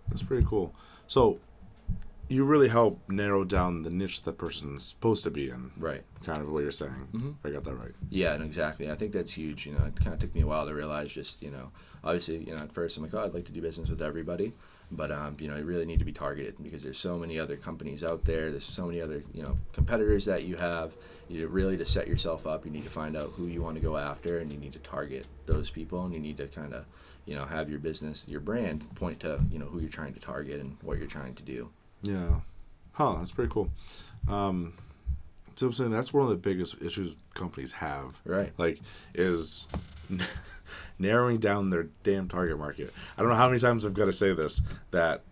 that's 0.08 0.22
pretty 0.22 0.46
cool. 0.46 0.74
So 1.06 1.38
you 2.32 2.44
really 2.44 2.68
help 2.68 3.00
narrow 3.08 3.44
down 3.44 3.82
the 3.82 3.90
niche 3.90 4.22
that 4.22 4.38
person's 4.38 4.84
supposed 4.84 5.22
to 5.24 5.30
be 5.30 5.50
in. 5.50 5.70
right 5.78 6.02
Kind 6.24 6.40
of 6.40 6.50
what 6.52 6.60
you're 6.62 6.70
saying. 6.70 7.08
Mhm. 7.12 7.34
I 7.44 7.50
got 7.50 7.64
that 7.64 7.74
right. 7.74 7.92
Yeah, 8.08 8.34
and 8.34 8.44
exactly. 8.44 8.88
I 8.90 8.94
think 8.94 9.12
that's 9.12 9.30
huge. 9.30 9.66
You 9.66 9.72
know, 9.74 9.84
it 9.84 9.96
kind 9.96 10.14
of 10.14 10.20
took 10.20 10.32
me 10.34 10.42
a 10.42 10.46
while 10.46 10.66
to 10.66 10.72
realize 10.74 11.12
just, 11.12 11.42
you 11.42 11.50
know, 11.50 11.70
obviously, 12.04 12.38
you 12.44 12.54
know, 12.54 12.62
at 12.62 12.72
first 12.72 12.96
I'm 12.96 13.02
like, 13.02 13.12
oh, 13.14 13.24
I'd 13.24 13.34
like 13.34 13.44
to 13.46 13.52
do 13.52 13.60
business 13.60 13.90
with 13.90 14.02
everybody. 14.02 14.52
but 14.94 15.10
um, 15.10 15.34
you 15.40 15.48
know 15.48 15.56
you 15.56 15.64
really 15.64 15.86
need 15.86 15.98
to 15.98 16.04
be 16.04 16.12
targeted 16.12 16.54
because 16.62 16.82
there's 16.82 16.98
so 16.98 17.16
many 17.18 17.38
other 17.38 17.56
companies 17.56 18.04
out 18.04 18.22
there 18.26 18.50
there's 18.50 18.66
so 18.80 18.84
many 18.88 19.00
other 19.00 19.22
you 19.32 19.42
know 19.42 19.56
competitors 19.72 20.26
that 20.26 20.42
you 20.44 20.54
have 20.54 20.94
you 21.30 21.38
need 21.38 21.46
really 21.46 21.78
to 21.78 21.84
set 21.94 22.06
yourself 22.06 22.46
up 22.46 22.66
you 22.66 22.70
need 22.70 22.84
to 22.84 22.90
find 23.00 23.16
out 23.16 23.30
who 23.34 23.46
you 23.46 23.62
want 23.62 23.74
to 23.74 23.80
go 23.80 23.96
after 23.96 24.40
and 24.40 24.52
you 24.52 24.58
need 24.58 24.74
to 24.74 24.78
target 24.80 25.26
those 25.46 25.70
people 25.70 26.04
and 26.04 26.12
you 26.12 26.20
need 26.20 26.36
to 26.36 26.46
kind 26.48 26.74
of 26.74 26.84
you 27.24 27.34
know 27.34 27.46
have 27.46 27.70
your 27.70 27.78
business 27.78 28.26
your 28.28 28.40
brand 28.50 28.80
point 28.94 29.18
to 29.18 29.40
you 29.50 29.58
know 29.58 29.64
who 29.64 29.80
you're 29.80 29.88
trying 30.00 30.12
to 30.12 30.20
target 30.20 30.60
and 30.60 30.76
what 30.82 30.98
you're 30.98 31.06
trying 31.18 31.34
to 31.34 31.42
do 31.42 31.70
Yeah. 32.02 32.40
Huh, 32.92 33.16
that's 33.18 33.32
pretty 33.32 33.50
cool. 33.52 33.70
Um, 34.28 34.74
so 35.56 35.66
I'm 35.66 35.72
saying 35.72 35.90
that's 35.90 36.12
one 36.12 36.24
of 36.24 36.30
the 36.30 36.36
biggest 36.36 36.80
issues 36.82 37.14
companies 37.34 37.72
have. 37.72 38.18
Right. 38.24 38.52
Like, 38.58 38.80
is 39.14 39.66
narrowing 40.98 41.38
down 41.38 41.70
their 41.70 41.88
damn 42.04 42.28
target 42.28 42.58
market. 42.58 42.92
I 43.16 43.20
don't 43.22 43.30
know 43.30 43.36
how 43.36 43.48
many 43.48 43.60
times 43.60 43.84
I've 43.86 43.94
got 43.94 44.06
to 44.06 44.12
say 44.12 44.32
this 44.34 44.60
that 44.90 45.22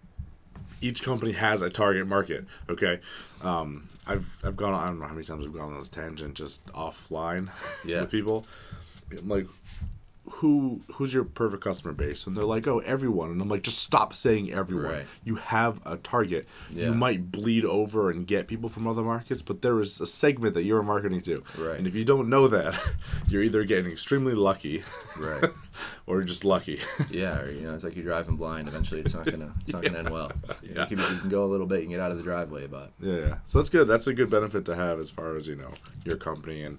each 0.81 1.03
company 1.03 1.33
has 1.33 1.63
a 1.63 1.71
target 1.71 2.07
market. 2.07 2.47
Okay. 2.69 3.01
Um, 3.43 3.89
I've 4.07 4.27
I've 4.43 4.57
gone. 4.57 4.75
I 4.75 4.87
don't 4.87 4.99
know 4.99 5.07
how 5.07 5.13
many 5.15 5.27
times 5.27 5.45
I've 5.45 5.53
gone 5.53 5.73
on 5.73 5.79
this 5.79 5.89
tangent 5.89 6.35
just 6.35 6.67
offline 6.69 7.49
Yeah. 7.85 8.01
with 8.03 8.11
people. 8.11 8.47
I'm 9.17 9.29
like, 9.29 9.47
who 10.31 10.81
who's 10.95 11.13
your 11.13 11.25
perfect 11.25 11.63
customer 11.63 11.93
base? 11.93 12.27
And 12.27 12.37
they're 12.37 12.45
like, 12.45 12.67
oh, 12.67 12.79
everyone. 12.81 13.31
And 13.31 13.41
I'm 13.41 13.49
like, 13.49 13.63
just 13.63 13.79
stop 13.79 14.15
saying 14.15 14.53
everyone. 14.53 14.93
Right. 14.93 15.07
You 15.25 15.37
have 15.37 15.81
a 15.85 15.97
target. 15.97 16.47
Yeah. 16.71 16.87
You 16.87 16.95
might 16.95 17.31
bleed 17.31 17.65
over 17.65 18.11
and 18.11 18.27
get 18.27 18.47
people 18.47 18.69
from 18.69 18.87
other 18.87 19.03
markets, 19.03 19.43
but 19.43 19.63
there 19.63 19.81
is 19.81 20.01
a 20.01 20.07
segment 20.07 20.55
that 20.55 20.65
you're 20.65 20.83
marketing 20.83 21.21
to. 21.23 21.43
Right. 21.59 21.79
And 21.79 21.87
if 21.87 21.95
you 21.95 22.05
don't 22.05 22.29
know 22.29 22.49
that, 22.49 22.79
you're 23.29 23.43
either 23.43 23.65
getting 23.65 23.91
extremely 23.91 24.35
lucky, 24.35 24.83
Right. 25.19 25.45
or 26.07 26.23
just 26.23 26.45
lucky. 26.45 26.81
yeah, 27.11 27.41
or, 27.41 27.51
you 27.51 27.63
know, 27.63 27.75
it's 27.75 27.85
like 27.85 27.97
you're 27.97 28.05
driving 28.05 28.37
blind. 28.37 28.69
Eventually, 28.69 29.01
it's 29.01 29.15
not 29.15 29.27
gonna 29.27 29.53
it's 29.61 29.73
not 29.73 29.83
gonna 29.83 29.99
end 29.99 30.11
well. 30.11 30.33
Yeah. 30.63 30.89
You, 30.89 30.97
can, 30.97 31.15
you 31.15 31.21
can 31.21 31.29
go 31.29 31.45
a 31.45 31.51
little 31.51 31.67
bit, 31.67 31.81
and 31.81 31.91
get 31.91 32.01
out 32.01 32.11
of 32.11 32.17
the 32.17 32.23
driveway, 32.25 32.67
but 32.67 32.93
yeah, 33.01 33.15
yeah. 33.15 33.35
So 33.47 33.59
that's 33.59 33.71
good. 33.71 33.87
That's 33.89 34.07
a 34.07 34.15
good 34.15 34.31
benefit 34.31 34.65
to 34.67 34.75
have 34.75 34.99
as 34.99 35.11
far 35.11 35.37
as 35.37 35.47
you 35.47 35.57
know 35.57 35.71
your 36.05 36.17
company 36.17 36.63
and 36.63 36.79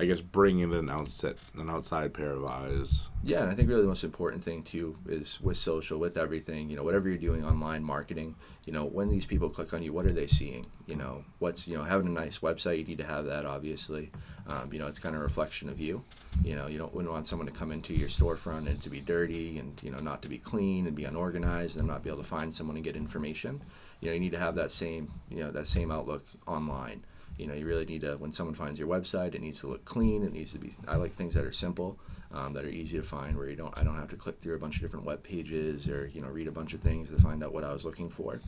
I 0.00 0.04
guess 0.04 0.20
bringing 0.20 0.62
in 0.62 0.74
an 0.74 0.90
outset 0.90 1.38
an 1.56 1.68
outside 1.68 2.14
pair 2.14 2.30
of 2.30 2.44
eyes. 2.44 3.00
Yeah, 3.24 3.42
and 3.42 3.50
I 3.50 3.54
think 3.56 3.68
really 3.68 3.82
the 3.82 3.88
most 3.88 4.04
important 4.04 4.44
thing 4.44 4.62
too 4.62 4.96
is 5.08 5.40
with 5.40 5.56
social, 5.56 5.98
with 5.98 6.16
everything, 6.16 6.70
you 6.70 6.76
know, 6.76 6.84
whatever 6.84 7.08
you're 7.08 7.18
doing 7.18 7.44
online 7.44 7.82
marketing, 7.82 8.36
you 8.64 8.72
know, 8.72 8.84
when 8.84 9.08
these 9.08 9.26
people 9.26 9.50
click 9.50 9.74
on 9.74 9.82
you, 9.82 9.92
what 9.92 10.06
are 10.06 10.12
they 10.12 10.28
seeing? 10.28 10.66
You 10.86 10.94
know, 10.94 11.24
what's 11.40 11.66
you 11.66 11.76
know 11.76 11.82
having 11.82 12.06
a 12.06 12.10
nice 12.10 12.38
website, 12.38 12.78
you 12.78 12.84
need 12.84 12.98
to 12.98 13.04
have 13.04 13.26
that 13.26 13.44
obviously. 13.44 14.12
Um, 14.46 14.72
you 14.72 14.78
know, 14.78 14.86
it's 14.86 15.00
kind 15.00 15.16
of 15.16 15.20
a 15.20 15.24
reflection 15.24 15.68
of 15.68 15.80
you. 15.80 16.04
You 16.44 16.54
know, 16.54 16.68
you 16.68 16.78
don't 16.78 16.94
wouldn't 16.94 17.12
want 17.12 17.26
someone 17.26 17.48
to 17.48 17.52
come 17.52 17.72
into 17.72 17.92
your 17.92 18.08
storefront 18.08 18.68
and 18.68 18.80
to 18.82 18.90
be 18.90 19.00
dirty 19.00 19.58
and 19.58 19.82
you 19.82 19.90
know 19.90 19.98
not 19.98 20.22
to 20.22 20.28
be 20.28 20.38
clean 20.38 20.86
and 20.86 20.94
be 20.94 21.06
unorganized 21.06 21.76
and 21.76 21.88
not 21.88 22.04
be 22.04 22.10
able 22.10 22.22
to 22.22 22.28
find 22.28 22.54
someone 22.54 22.76
and 22.76 22.84
get 22.84 22.94
information. 22.94 23.60
You 24.00 24.08
know, 24.08 24.14
you 24.14 24.20
need 24.20 24.32
to 24.32 24.38
have 24.38 24.54
that 24.54 24.70
same 24.70 25.10
you 25.28 25.42
know 25.42 25.50
that 25.50 25.66
same 25.66 25.90
outlook 25.90 26.24
online 26.46 27.02
you 27.38 27.46
know 27.46 27.54
you 27.54 27.64
really 27.64 27.84
need 27.84 28.00
to 28.00 28.16
when 28.16 28.32
someone 28.32 28.54
finds 28.54 28.78
your 28.78 28.88
website 28.88 29.34
it 29.34 29.40
needs 29.40 29.60
to 29.60 29.68
look 29.68 29.84
clean 29.84 30.24
it 30.24 30.32
needs 30.32 30.52
to 30.52 30.58
be 30.58 30.72
i 30.88 30.96
like 30.96 31.14
things 31.14 31.32
that 31.34 31.44
are 31.44 31.52
simple 31.52 31.98
um, 32.32 32.52
that 32.52 32.64
are 32.64 32.68
easy 32.68 32.98
to 32.98 33.02
find 33.02 33.36
where 33.36 33.48
you 33.48 33.56
don't 33.56 33.78
i 33.78 33.84
don't 33.84 33.96
have 33.96 34.08
to 34.08 34.16
click 34.16 34.38
through 34.40 34.56
a 34.56 34.58
bunch 34.58 34.76
of 34.76 34.82
different 34.82 35.06
web 35.06 35.22
pages 35.22 35.88
or 35.88 36.08
you 36.08 36.20
know 36.20 36.28
read 36.28 36.48
a 36.48 36.52
bunch 36.52 36.74
of 36.74 36.80
things 36.80 37.10
to 37.10 37.18
find 37.18 37.42
out 37.42 37.52
what 37.52 37.64
i 37.64 37.72
was 37.72 37.84
looking 37.84 38.10
for. 38.10 38.40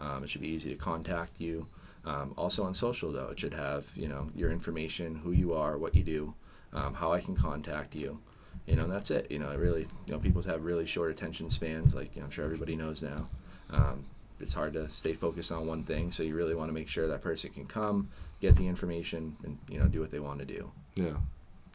Um, 0.00 0.22
it 0.22 0.30
should 0.30 0.42
be 0.42 0.48
easy 0.48 0.70
to 0.70 0.76
contact 0.76 1.40
you. 1.40 1.66
Um, 2.04 2.32
also 2.38 2.62
on 2.62 2.72
social 2.72 3.12
though 3.12 3.28
it 3.28 3.38
should 3.38 3.54
have 3.54 3.86
you 3.94 4.08
know 4.08 4.30
your 4.34 4.50
information 4.50 5.14
who 5.14 5.32
you 5.32 5.52
are 5.52 5.76
what 5.76 5.94
you 5.94 6.02
do 6.02 6.34
um, 6.72 6.94
how 6.94 7.12
i 7.12 7.20
can 7.20 7.36
contact 7.36 7.94
you. 7.94 8.18
You 8.66 8.76
know 8.76 8.84
and 8.84 8.92
that's 8.92 9.10
it. 9.10 9.30
You 9.30 9.38
know 9.38 9.50
it 9.50 9.58
really 9.58 9.86
you 10.06 10.12
know 10.12 10.18
people 10.18 10.42
have 10.42 10.64
really 10.64 10.86
short 10.86 11.10
attention 11.10 11.50
spans 11.50 11.94
like 11.94 12.14
you 12.14 12.20
know, 12.20 12.26
i'm 12.26 12.30
sure 12.30 12.44
everybody 12.44 12.76
knows 12.76 13.02
now. 13.02 13.26
Um, 13.70 14.04
it's 14.40 14.54
hard 14.54 14.72
to 14.74 14.88
stay 14.88 15.12
focused 15.12 15.50
on 15.50 15.66
one 15.66 15.82
thing 15.82 16.12
so 16.12 16.22
you 16.22 16.34
really 16.34 16.54
want 16.54 16.68
to 16.68 16.72
make 16.72 16.88
sure 16.88 17.08
that 17.08 17.22
person 17.22 17.50
can 17.50 17.66
come 17.66 18.08
get 18.40 18.56
the 18.56 18.66
information 18.66 19.36
and 19.44 19.58
you 19.70 19.78
know 19.78 19.86
do 19.86 20.00
what 20.00 20.10
they 20.10 20.20
want 20.20 20.38
to 20.40 20.44
do 20.46 20.70
Yeah. 20.94 21.16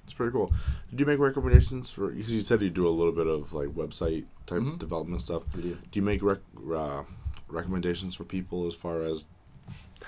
It's 0.06 0.13
pretty 0.13 0.34
cool. 0.34 0.52
Did 0.89 0.99
you 0.99 1.06
make 1.06 1.19
recommendations 1.19 1.89
for? 1.89 2.10
Because 2.12 2.34
you 2.34 2.41
said 2.41 2.62
you 2.62 2.69
do 2.69 2.86
a 2.86 2.91
little 2.91 3.13
bit 3.13 3.26
of 3.26 3.54
like 3.54 3.69
website 3.69 4.26
type 4.45 4.60
Mhm. 4.62 4.78
development 4.78 5.21
stuff. 5.21 5.43
We 5.56 5.62
do. 5.62 5.78
Do 5.91 5.99
you 5.99 6.02
make 6.02 6.21
rec- 6.21 6.39
uh, 6.76 7.04
recommendations 7.47 8.13
for 8.13 8.26
people 8.26 8.67
as 8.67 8.76
far 8.76 9.02
as 9.02 9.28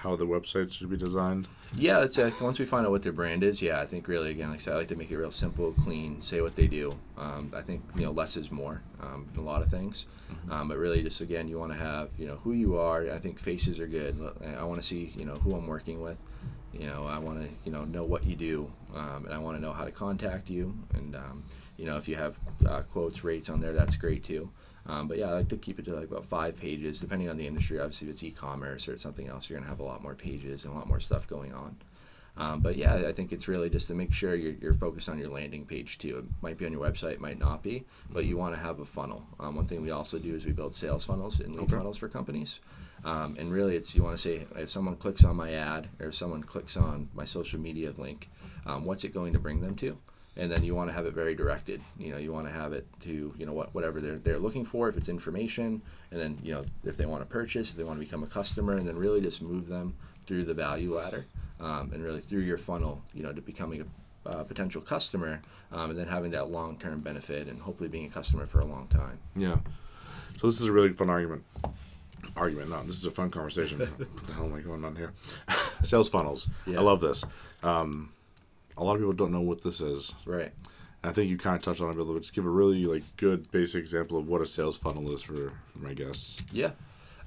how 0.06 0.16
the 0.16 0.26
websites 0.26 0.74
should 0.74 0.90
be 0.90 0.98
designed? 0.98 1.48
yeah 1.76 2.00
that's 2.00 2.18
it 2.20 2.34
once 2.40 2.60
we 2.60 2.64
find 2.64 2.86
out 2.86 2.92
what 2.92 3.02
their 3.02 3.12
brand 3.12 3.44
is 3.44 3.62
yeah 3.62 3.82
i 3.82 3.86
think 3.86 4.08
really 4.08 4.30
again 4.30 4.50
like 4.50 4.60
i 4.60 4.62
said 4.62 4.74
i 4.74 4.78
like 4.78 4.88
to 4.88 4.96
make 4.96 5.10
it 5.12 5.18
real 5.18 5.32
simple 5.32 5.74
clean 5.84 6.22
say 6.22 6.40
what 6.42 6.56
they 6.56 6.68
do. 6.68 6.96
Um, 7.18 7.52
i 7.56 7.62
think 7.62 7.82
you 7.96 8.04
know 8.04 8.12
less 8.12 8.38
is 8.38 8.52
more 8.52 8.82
um, 9.02 9.28
in 9.34 9.40
a 9.40 9.44
lot 9.44 9.62
of 9.62 9.70
things. 9.70 10.06
Um, 10.50 10.68
but 10.70 10.78
really 10.78 11.02
just 11.02 11.22
again 11.22 11.48
you 11.48 11.58
want 11.60 11.72
to 11.72 11.78
have 11.78 12.10
you 12.18 12.28
know 12.28 12.38
who 12.44 12.54
you 12.54 12.78
are. 12.78 13.10
I 13.12 13.20
think 13.20 13.40
faces 13.40 13.80
are 13.80 13.88
good. 13.88 14.16
I 14.58 14.64
want 14.64 14.80
to 14.82 14.88
see 14.88 15.12
you 15.18 15.26
know 15.26 15.36
who 15.36 15.56
i'm 15.56 15.68
working 15.68 16.02
with. 16.02 16.18
You 16.72 16.88
know 16.88 17.06
i 17.06 17.18
want 17.18 17.42
to 17.42 17.50
you 17.66 17.72
know 17.72 17.84
know 17.86 18.04
what 18.04 18.26
you 18.26 18.36
do 18.36 18.72
um, 18.94 19.26
and 19.26 19.34
i 19.34 19.38
want 19.38 19.58
to 19.58 19.62
know 19.62 19.74
how 19.74 19.86
to 19.86 19.92
contact 19.92 20.50
you. 20.50 20.78
And 20.94 21.16
um, 21.16 21.44
you 21.78 21.86
know 21.86 21.98
if 21.98 22.08
you 22.08 22.16
have 22.16 22.40
uh, 22.68 22.84
quotes 22.84 23.24
rates 23.24 23.50
on 23.50 23.60
there 23.60 23.74
that's 23.74 23.96
great 23.96 24.24
too 24.24 24.50
um, 24.88 25.08
but 25.08 25.18
yeah 25.18 25.30
i 25.30 25.34
like 25.34 25.48
to 25.48 25.58
keep 25.58 25.80
it 25.80 25.86
to 25.86 25.94
like 25.96 26.10
about 26.10 26.26
five 26.26 26.58
pages 26.60 27.00
depending 27.00 27.30
on 27.30 27.38
the 27.38 27.48
industry 27.48 27.80
obviously 27.80 28.08
if 28.08 28.14
it's 28.14 28.24
e-commerce 28.24 28.88
or 28.88 28.94
it's 28.94 29.02
something 29.04 29.28
else 29.28 29.50
you're 29.50 29.58
going 29.58 29.64
to 29.64 29.70
have 29.70 29.80
a 29.80 29.84
lot 29.84 30.02
more 30.02 30.16
pages 30.16 30.66
and 30.66 30.74
a 30.74 30.78
lot 30.78 30.88
more 30.88 31.00
stuff 31.00 31.28
going 31.28 31.54
on 31.54 31.76
um, 32.38 32.60
but 32.60 32.76
yeah, 32.76 32.96
I 32.96 33.14
think 33.14 33.32
it's 33.32 33.48
really 33.48 33.70
just 33.70 33.88
to 33.88 33.94
make 33.94 34.12
sure 34.12 34.36
you're, 34.36 34.56
you're 34.56 34.74
focused 34.74 35.08
on 35.08 35.18
your 35.18 35.30
landing 35.30 35.66
page 35.66 35.98
too. 35.98 36.18
It 36.18 36.26
might 36.42 36.58
be 36.58 36.66
on 36.66 36.74
your 36.74 36.82
website, 36.82 37.14
it 37.14 37.22
might 37.22 37.40
not 37.40 37.64
be, 37.64 37.86
but 38.10 38.26
you 38.26 38.36
want 38.36 38.54
to 38.54 38.60
have 38.60 38.80
a 38.80 38.86
funnel. 38.86 39.26
Um, 39.40 39.56
one 39.56 39.68
thing 39.68 39.82
we 39.82 39.92
also 39.92 40.20
do 40.20 40.36
is 40.36 40.46
we 40.46 40.52
build 40.52 40.76
sales 40.76 41.06
funnels 41.06 41.40
and 41.40 41.56
lead 41.56 41.64
Okay. 41.64 41.78
funnels 41.78 41.98
for 41.98 42.10
companies. 42.10 42.60
Um, 43.06 43.36
and 43.40 43.54
really, 43.54 43.76
it's 43.76 43.96
you 43.96 44.04
want 44.04 44.18
to 44.18 44.22
say 44.22 44.46
if 44.58 44.70
someone 44.70 44.96
clicks 44.98 45.24
on 45.24 45.36
my 45.36 45.50
ad 45.54 45.88
or 46.00 46.08
if 46.08 46.16
someone 46.16 46.44
clicks 46.44 46.76
on 46.76 47.08
my 47.14 47.24
social 47.24 47.60
media 47.60 47.94
link, 47.98 48.30
um, 48.66 48.84
what's 48.84 49.04
it 49.04 49.14
going 49.14 49.32
to 49.34 49.40
bring 49.40 49.62
them 49.62 49.76
to? 49.78 49.98
And 50.38 50.52
then 50.52 50.64
you 50.66 50.76
want 50.76 50.90
to 50.90 50.94
have 50.94 51.06
it 51.06 51.14
very 51.14 51.34
directed. 51.34 51.82
You 51.98 52.12
know, 52.12 52.18
you 52.18 52.34
want 52.34 52.46
to 52.48 52.52
have 52.52 52.74
it 52.74 52.86
to 53.02 53.34
you 53.38 53.46
know 53.46 53.54
what 53.54 53.74
whatever 53.74 54.02
they're 54.02 54.18
they're 54.18 54.40
looking 54.40 54.66
for. 54.66 54.90
If 54.90 54.98
it's 54.98 55.08
information, 55.08 55.82
and 56.12 56.20
then 56.20 56.38
you 56.44 56.54
know 56.54 56.66
if 56.84 56.98
they 56.98 57.06
want 57.06 57.22
to 57.22 57.26
purchase, 57.26 57.72
if 57.72 57.78
they 57.78 57.84
want 57.84 58.00
to 58.00 58.06
become 58.06 58.24
a 58.24 58.28
customer, 58.28 58.74
and 58.74 58.88
then 58.88 58.98
really 58.98 59.22
just 59.22 59.42
move 59.42 59.68
them 59.68 59.96
through 60.26 60.44
the 60.44 60.54
value 60.54 60.96
ladder 60.96 61.26
um, 61.60 61.92
and 61.94 62.04
really 62.04 62.22
through 62.22 62.42
your 62.42 62.58
funnel, 62.58 63.02
you 63.14 63.24
know, 63.24 63.32
to 63.32 63.42
becoming 63.42 63.82
a 63.82 63.86
uh, 64.30 64.44
potential 64.44 64.82
customer, 64.82 65.42
um, 65.72 65.92
and 65.92 66.00
then 66.00 66.08
having 66.08 66.32
that 66.32 66.50
long-term 66.50 67.00
benefit, 67.02 67.48
and 67.48 67.62
hopefully 67.62 67.88
being 67.88 68.06
a 68.06 68.10
customer 68.10 68.46
for 68.46 68.60
a 68.60 68.66
long 68.66 68.88
time. 68.88 69.20
Yeah. 69.36 69.58
So 70.40 70.48
this 70.48 70.60
is 70.60 70.68
a 70.68 70.72
really 70.72 70.92
fun 70.92 71.10
argument. 71.10 71.44
Argument, 72.36 72.72
no, 72.72 72.84
this 72.84 72.98
is 72.98 73.06
a 73.06 73.12
fun 73.12 73.30
conversation. 73.30 73.80
what 73.98 74.28
the 74.28 74.34
hell 74.34 74.46
am 74.46 74.56
I 74.56 74.62
going 74.62 74.84
on 74.84 74.96
here? 74.96 75.14
Sales 75.84 76.10
funnels. 76.10 76.48
Yeah. 76.66 76.80
I 76.80 76.82
love 76.82 77.02
this. 77.02 77.24
Um, 77.62 78.12
a 78.78 78.84
lot 78.84 78.94
of 78.94 79.00
people 79.00 79.14
don't 79.14 79.32
know 79.32 79.42
what 79.42 79.62
this 79.62 79.82
is. 79.82 80.14
Right. 80.26 80.52
I 81.04 81.12
think 81.12 81.30
you 81.30 81.38
kind 81.38 81.56
of 81.56 81.62
touched 81.62 81.82
on 81.82 81.90
it 81.90 81.96
a 81.96 81.98
little 82.00 82.14
bit. 82.14 82.24
Just 82.24 82.34
give 82.34 82.46
a 82.46 82.50
really 82.50 82.86
like 82.86 83.04
good 83.18 83.52
basic 83.52 83.80
example 83.80 84.18
of 84.18 84.28
what 84.28 84.42
a 84.42 84.46
sales 84.46 84.76
funnel 84.76 85.14
is 85.14 85.22
for, 85.22 85.52
for 85.68 85.80
my 85.80 85.94
guests. 85.94 86.44
Yeah. 86.52 86.72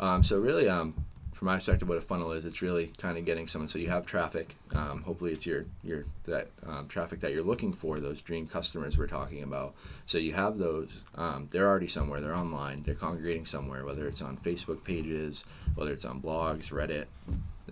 Um, 0.01 0.23
so 0.23 0.39
really, 0.41 0.69
um, 0.69 0.95
from 1.33 1.47
my 1.47 1.55
perspective, 1.55 1.89
what 1.89 1.97
a 1.97 2.01
funnel 2.01 2.33
is, 2.33 2.45
it's 2.45 2.63
really 2.63 2.89
kind 2.99 3.17
of 3.17 3.25
getting 3.25 3.47
someone. 3.47 3.69
So 3.69 3.79
you 3.79 3.89
have 3.91 4.05
traffic. 4.05 4.57
Um, 4.75 5.03
hopefully, 5.03 5.31
it's 5.31 5.47
your 5.47 5.67
your 5.85 6.05
that 6.27 6.51
um, 6.67 6.89
traffic 6.89 7.21
that 7.21 7.33
you're 7.33 7.45
looking 7.45 7.73
for. 7.73 8.01
Those 8.01 8.21
dream 8.21 8.49
customers 8.49 8.99
we're 8.99 9.07
talking 9.07 9.45
about. 9.45 9.77
So 10.07 10.19
you 10.19 10.33
have 10.33 10.59
those. 10.59 11.05
Um, 11.15 11.47
they're 11.53 11.69
already 11.69 11.87
somewhere. 11.87 12.21
They're 12.21 12.35
online. 12.35 12.83
They're 12.83 12.97
congregating 12.97 13.45
somewhere. 13.45 13.85
Whether 13.85 14.09
it's 14.09 14.21
on 14.21 14.37
Facebook 14.39 14.83
pages, 14.83 15.45
whether 15.77 15.93
it's 15.93 16.05
on 16.05 16.21
blogs, 16.21 16.73
Reddit, 16.73 17.07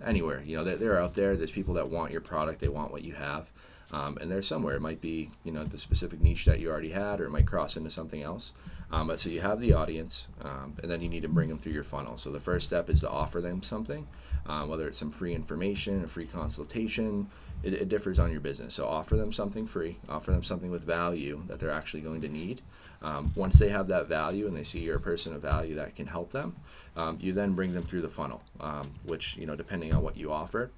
anywhere. 0.05 0.41
You 0.45 0.57
know, 0.57 0.63
they're, 0.63 0.77
they're 0.77 1.01
out 1.01 1.13
there. 1.13 1.35
There's 1.35 1.51
people 1.51 1.75
that 1.75 1.89
want 1.89 2.11
your 2.11 2.21
product. 2.21 2.59
They 2.59 2.67
want 2.67 2.91
what 2.91 3.03
you 3.03 3.13
have. 3.13 3.49
Um, 3.93 4.17
and 4.19 4.29
they're 4.29 4.41
somewhere. 4.41 4.75
It 4.75 4.81
might 4.81 4.99
be, 4.99 5.29
you 5.45 5.51
know, 5.51 5.63
the 5.63 5.77
specific 5.77 6.21
niche 6.21 6.45
that 6.45 6.59
you 6.59 6.69
already 6.69 6.89
had, 6.89 7.21
or 7.21 7.25
it 7.25 7.29
might 7.29 7.47
cross 7.47 7.77
into 7.77 7.89
something 7.89 8.21
else. 8.21 8.51
Um, 8.91 9.07
but 9.07 9.19
so 9.19 9.29
you 9.29 9.39
have 9.39 9.61
the 9.61 9.73
audience, 9.73 10.27
um, 10.41 10.75
and 10.81 10.91
then 10.91 11.01
you 11.01 11.07
need 11.07 11.21
to 11.21 11.29
bring 11.29 11.47
them 11.47 11.57
through 11.57 11.73
your 11.73 11.83
funnel. 11.83 12.17
So 12.17 12.29
the 12.29 12.39
first 12.39 12.67
step 12.67 12.89
is 12.89 13.01
to 13.01 13.09
offer 13.09 13.39
them 13.39 13.63
something, 13.63 14.05
um, 14.45 14.69
whether 14.69 14.87
it's 14.87 14.97
some 14.97 15.11
free 15.11 15.33
information, 15.33 16.03
a 16.03 16.07
free 16.07 16.25
consultation. 16.25 17.29
It, 17.63 17.73
it 17.73 17.89
differs 17.89 18.19
on 18.19 18.31
your 18.31 18.41
business. 18.41 18.75
So 18.75 18.85
offer 18.87 19.15
them 19.15 19.31
something 19.31 19.65
free, 19.65 19.97
offer 20.09 20.31
them 20.31 20.43
something 20.43 20.69
with 20.69 20.83
value 20.83 21.41
that 21.47 21.59
they're 21.59 21.71
actually 21.71 22.01
going 22.01 22.21
to 22.21 22.29
need. 22.29 22.61
Um, 23.01 23.31
once 23.35 23.57
they 23.57 23.69
have 23.69 23.87
that 23.87 24.07
value 24.07 24.47
and 24.47 24.55
they 24.55 24.63
see 24.63 24.79
you're 24.79 24.97
a 24.97 25.01
person 25.01 25.33
of 25.33 25.41
value 25.41 25.75
that 25.75 25.95
can 25.95 26.07
help 26.07 26.31
them, 26.31 26.55
um, 26.95 27.17
you 27.21 27.33
then 27.33 27.53
bring 27.53 27.73
them 27.73 27.83
through 27.83 28.01
the 28.01 28.09
funnel, 28.09 28.43
um, 28.59 28.91
which 29.05 29.37
you 29.37 29.45
know 29.45 29.55
depending 29.55 29.93
on 29.93 30.01
what 30.03 30.17
you 30.17 30.31
offer. 30.31 30.71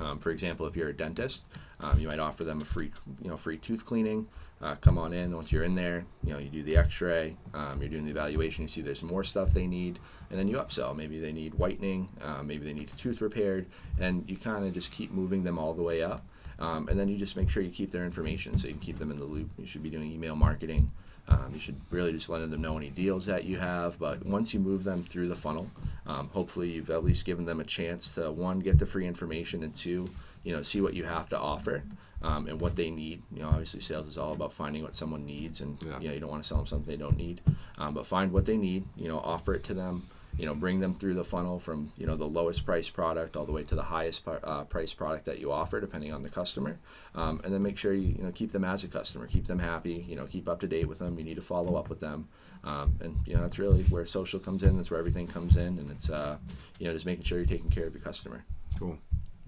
Um, 0.00 0.18
for 0.18 0.30
example, 0.30 0.66
if 0.66 0.76
you're 0.76 0.88
a 0.88 0.96
dentist, 0.96 1.48
um, 1.80 1.98
you 1.98 2.08
might 2.08 2.18
offer 2.18 2.44
them 2.44 2.60
a 2.60 2.64
free, 2.64 2.90
you 3.22 3.28
know, 3.28 3.36
free 3.36 3.58
tooth 3.58 3.84
cleaning. 3.84 4.28
Uh, 4.62 4.74
come 4.76 4.98
on 4.98 5.12
in. 5.12 5.34
Once 5.34 5.50
you're 5.50 5.64
in 5.64 5.74
there, 5.74 6.04
you 6.24 6.32
know, 6.32 6.38
you 6.38 6.50
do 6.50 6.62
the 6.62 6.76
X-ray. 6.76 7.34
Um, 7.54 7.80
you're 7.80 7.88
doing 7.88 8.04
the 8.04 8.10
evaluation. 8.10 8.62
You 8.62 8.68
see 8.68 8.82
there's 8.82 9.02
more 9.02 9.24
stuff 9.24 9.52
they 9.52 9.66
need, 9.66 9.98
and 10.30 10.38
then 10.38 10.48
you 10.48 10.56
upsell. 10.56 10.94
Maybe 10.94 11.18
they 11.18 11.32
need 11.32 11.54
whitening. 11.54 12.08
Uh, 12.22 12.42
maybe 12.42 12.66
they 12.66 12.74
need 12.74 12.90
a 12.90 12.96
tooth 12.96 13.20
repaired, 13.22 13.66
and 13.98 14.28
you 14.28 14.36
kind 14.36 14.66
of 14.66 14.74
just 14.74 14.92
keep 14.92 15.12
moving 15.12 15.42
them 15.42 15.58
all 15.58 15.72
the 15.72 15.82
way 15.82 16.02
up. 16.02 16.26
Um, 16.58 16.88
and 16.88 16.98
then 16.98 17.08
you 17.08 17.16
just 17.16 17.36
make 17.36 17.48
sure 17.48 17.62
you 17.62 17.70
keep 17.70 17.90
their 17.90 18.04
information 18.04 18.56
so 18.56 18.66
you 18.66 18.74
can 18.74 18.82
keep 18.82 18.98
them 18.98 19.10
in 19.10 19.16
the 19.16 19.24
loop. 19.24 19.48
You 19.58 19.66
should 19.66 19.82
be 19.82 19.88
doing 19.88 20.12
email 20.12 20.36
marketing. 20.36 20.90
Um, 21.30 21.50
you 21.52 21.60
should 21.60 21.80
really 21.90 22.12
just 22.12 22.28
letting 22.28 22.50
them 22.50 22.60
know 22.60 22.76
any 22.76 22.90
deals 22.90 23.26
that 23.26 23.44
you 23.44 23.56
have. 23.58 23.98
But 23.98 24.24
once 24.26 24.52
you 24.52 24.60
move 24.60 24.84
them 24.84 25.02
through 25.02 25.28
the 25.28 25.36
funnel, 25.36 25.70
um, 26.06 26.28
hopefully 26.28 26.70
you've 26.72 26.90
at 26.90 27.04
least 27.04 27.24
given 27.24 27.44
them 27.44 27.60
a 27.60 27.64
chance 27.64 28.14
to 28.16 28.30
one 28.32 28.58
get 28.60 28.78
the 28.78 28.86
free 28.86 29.06
information 29.06 29.62
and 29.62 29.74
two, 29.74 30.08
you 30.42 30.54
know, 30.54 30.62
see 30.62 30.80
what 30.80 30.94
you 30.94 31.04
have 31.04 31.28
to 31.28 31.38
offer 31.38 31.82
um, 32.22 32.48
and 32.48 32.60
what 32.60 32.74
they 32.76 32.90
need. 32.90 33.22
You 33.32 33.42
know, 33.42 33.48
obviously 33.48 33.80
sales 33.80 34.06
is 34.08 34.18
all 34.18 34.32
about 34.32 34.52
finding 34.52 34.82
what 34.82 34.94
someone 34.96 35.24
needs, 35.24 35.60
and 35.60 35.80
Yeah. 35.82 36.00
you 36.00 36.08
know 36.08 36.14
you 36.14 36.20
don't 36.20 36.30
want 36.30 36.42
to 36.42 36.48
sell 36.48 36.58
them 36.58 36.66
something 36.66 36.86
they 36.90 37.02
don't 37.02 37.16
need. 37.16 37.40
Um, 37.78 37.94
but 37.94 38.06
find 38.06 38.32
what 38.32 38.44
they 38.46 38.56
need. 38.56 38.84
You 38.96 39.08
know, 39.08 39.20
offer 39.20 39.54
it 39.54 39.62
to 39.64 39.74
them. 39.74 40.06
You 40.38 40.46
know, 40.46 40.54
bring 40.54 40.80
them 40.80 40.94
through 40.94 41.14
the 41.14 41.24
funnel 41.24 41.58
from 41.58 41.92
you 41.96 42.06
know 42.06 42.16
the 42.16 42.26
lowest 42.26 42.64
price 42.64 42.88
product 42.88 43.36
all 43.36 43.44
the 43.44 43.52
way 43.52 43.62
to 43.64 43.74
the 43.74 43.82
highest 43.82 44.22
uh, 44.26 44.64
price 44.64 44.92
product 44.92 45.24
that 45.26 45.38
you 45.38 45.52
offer, 45.52 45.80
depending 45.80 46.12
on 46.12 46.22
the 46.22 46.28
customer. 46.28 46.78
Um, 47.14 47.40
and 47.44 47.52
then 47.52 47.62
make 47.62 47.76
sure 47.76 47.92
you 47.92 48.14
you 48.16 48.22
know 48.22 48.32
keep 48.32 48.52
them 48.52 48.64
as 48.64 48.84
a 48.84 48.88
customer, 48.88 49.26
keep 49.26 49.46
them 49.46 49.58
happy. 49.58 50.04
You 50.08 50.16
know, 50.16 50.26
keep 50.26 50.48
up 50.48 50.60
to 50.60 50.66
date 50.66 50.88
with 50.88 50.98
them. 50.98 51.18
You 51.18 51.24
need 51.24 51.36
to 51.36 51.42
follow 51.42 51.76
up 51.76 51.88
with 51.88 52.00
them. 52.00 52.28
Um, 52.64 52.98
and 53.00 53.16
you 53.26 53.34
know 53.34 53.42
that's 53.42 53.58
really 53.58 53.82
where 53.84 54.06
social 54.06 54.40
comes 54.40 54.62
in. 54.62 54.76
That's 54.76 54.90
where 54.90 55.00
everything 55.00 55.26
comes 55.26 55.56
in, 55.56 55.78
and 55.78 55.90
it's 55.90 56.10
uh, 56.10 56.38
you 56.78 56.86
know 56.86 56.92
just 56.92 57.06
making 57.06 57.24
sure 57.24 57.38
you're 57.38 57.46
taking 57.46 57.70
care 57.70 57.86
of 57.86 57.94
your 57.94 58.02
customer. 58.02 58.44
Cool. 58.78 58.98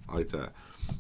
I 0.09 0.17
like 0.17 0.29
that. 0.31 0.53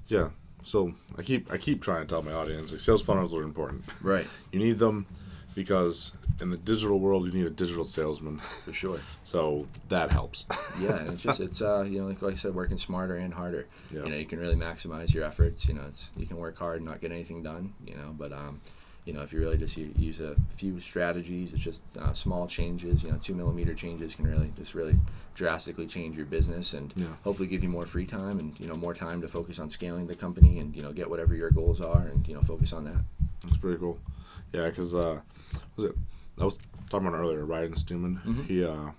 Yeah. 0.09 0.31
So 0.63 0.95
I 1.19 1.23
keep 1.23 1.53
I 1.53 1.59
keep 1.59 1.83
trying 1.83 2.07
to 2.07 2.09
tell 2.09 2.23
my 2.23 2.33
audience 2.33 2.73
like 2.73 2.81
sales 2.81 3.03
funnels 3.03 3.35
are 3.35 3.43
important. 3.43 3.85
Right. 4.01 4.27
You 4.53 4.59
need 4.59 4.79
them 4.79 5.07
because 5.55 6.13
in 6.41 6.51
the 6.51 6.57
digital 6.57 6.99
world 6.99 7.27
you 7.27 7.33
need 7.33 7.47
a 7.47 7.51
digital 7.51 7.85
salesman. 7.85 8.39
For 8.65 8.73
sure. 8.73 9.01
So 9.25 9.67
that 9.89 10.11
helps. 10.11 10.47
yeah, 10.81 10.97
and 10.99 11.11
it's 11.11 11.23
just 11.23 11.41
it's 11.41 11.61
uh 11.63 11.83
you 11.83 12.01
know 12.01 12.07
like, 12.09 12.23
I 12.33 12.35
said, 12.37 12.55
working 12.55 12.79
smarter 12.79 13.17
and 13.17 13.33
harder. 13.33 13.67
Yeah. 13.91 14.05
You 14.05 14.11
know, 14.11 14.17
you 14.17 14.27
can 14.27 14.39
really 14.39 14.57
maximize 14.57 15.13
your 15.15 15.25
efforts. 15.25 15.67
You 15.69 15.75
know, 15.75 15.85
it's 15.89 16.11
you 16.17 16.27
can 16.27 16.37
work 16.37 16.57
hard 16.59 16.77
and 16.79 16.87
not 16.87 17.01
get 17.01 17.13
anything 17.13 17.43
done. 17.43 17.73
You 17.87 17.95
know, 17.95 18.15
but 18.17 18.33
um, 18.33 18.61
you 19.05 19.13
know 19.13 19.23
if 19.23 19.33
you 19.33 19.41
really 19.41 19.59
just 19.59 19.77
use 19.77 20.21
a 20.21 20.37
few 20.57 20.79
strategies, 20.81 21.53
it's 21.53 21.63
just 21.63 21.97
uh, 21.99 22.13
small 22.13 22.47
changes. 22.47 23.03
You 23.05 23.11
know, 23.13 23.19
two 23.19 23.35
millimeter 23.35 23.75
changes 23.75 24.15
can 24.15 24.27
really 24.27 24.53
just 24.57 24.75
really 24.75 24.97
drastically 25.35 25.87
change 25.87 26.17
your 26.17 26.27
business 26.27 26.73
and 26.75 26.93
Yeah. 26.97 27.07
hopefully 27.25 27.49
give 27.49 27.63
you 27.63 27.69
more 27.69 27.87
free 27.87 28.07
time 28.07 28.39
and 28.39 28.59
you 28.61 28.67
know 28.69 28.75
more 28.75 28.95
time 28.95 29.21
to 29.23 29.29
focus 29.29 29.59
on 29.59 29.69
scaling 29.71 30.07
the 30.07 30.15
company 30.15 30.59
and 30.61 30.75
you 30.77 30.83
know 30.83 30.93
get 30.93 31.09
whatever 31.09 31.35
your 31.35 31.51
goals 31.51 31.81
are 31.81 32.07
and 32.09 32.27
you 32.29 32.35
know 32.35 32.41
focus 32.41 32.73
on 32.73 32.85
that. 32.85 33.03
That's 33.45 33.57
pretty 33.59 33.79
cool. 33.79 33.99
Yeah, 34.53 34.69
because 34.69 34.95
uh, 34.95 35.21
was 35.77 35.87
it? 35.87 35.97
I 36.41 36.45
was 36.45 36.59
talking 36.91 37.07
about 37.09 37.19
earlier. 37.19 37.45
Ryan 37.45 37.75
Stewman. 37.75 38.21
Mhm. 38.25 38.47
He 38.47 38.65
uh, 38.65 38.91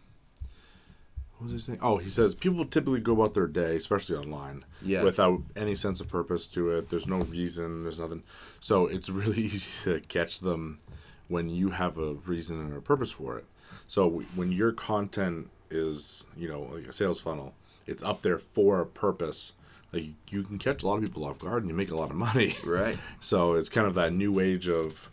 what 1.37 1.43
was 1.45 1.51
he 1.51 1.59
saying? 1.59 1.79
Oh, 1.81 1.97
he 1.97 2.09
says 2.09 2.35
people 2.35 2.63
typically 2.65 3.01
go 3.01 3.13
about 3.13 3.33
their 3.33 3.47
day, 3.47 3.75
especially 3.75 4.17
online, 4.17 4.63
Yeah. 4.81 5.03
without 5.03 5.41
any 5.55 5.75
sense 5.75 5.99
of 5.99 6.07
purpose 6.07 6.45
to 6.47 6.71
it. 6.71 6.89
There's 6.89 7.07
no 7.07 7.17
reason. 7.19 7.83
There's 7.83 7.99
nothing. 7.99 8.23
So 8.61 8.87
it's 8.87 9.09
really 9.09 9.41
easy 9.43 9.69
to 9.83 9.99
catch 10.01 10.39
them 10.39 10.79
when 11.27 11.49
you 11.49 11.71
have 11.71 11.97
a 11.97 12.13
reason 12.13 12.59
and 12.59 12.75
a 12.75 12.81
purpose 12.81 13.11
for 13.11 13.37
it. 13.37 13.45
So 13.87 14.05
w- 14.09 14.27
when 14.35 14.51
your 14.51 14.71
content 14.71 15.49
is, 15.69 16.25
you 16.37 16.47
know, 16.47 16.69
like 16.71 16.87
a 16.87 16.93
sales 16.93 17.19
funnel, 17.19 17.53
it's 17.87 18.03
up 18.03 18.21
there 18.21 18.37
for 18.37 18.79
a 18.79 18.85
purpose. 18.85 19.53
Like 19.91 20.05
you 20.29 20.43
can 20.43 20.59
catch 20.59 20.83
a 20.83 20.87
lot 20.87 20.97
of 20.97 21.03
people 21.03 21.25
off 21.25 21.39
guard 21.39 21.63
and 21.63 21.69
you 21.69 21.75
make 21.75 21.91
a 21.91 21.95
lot 21.95 22.09
of 22.11 22.15
money. 22.15 22.55
Right. 22.63 22.97
So 23.19 23.53
it's 23.55 23.69
kind 23.69 23.87
of 23.87 23.95
that 23.95 24.13
new 24.13 24.39
age 24.39 24.67
of, 24.69 25.09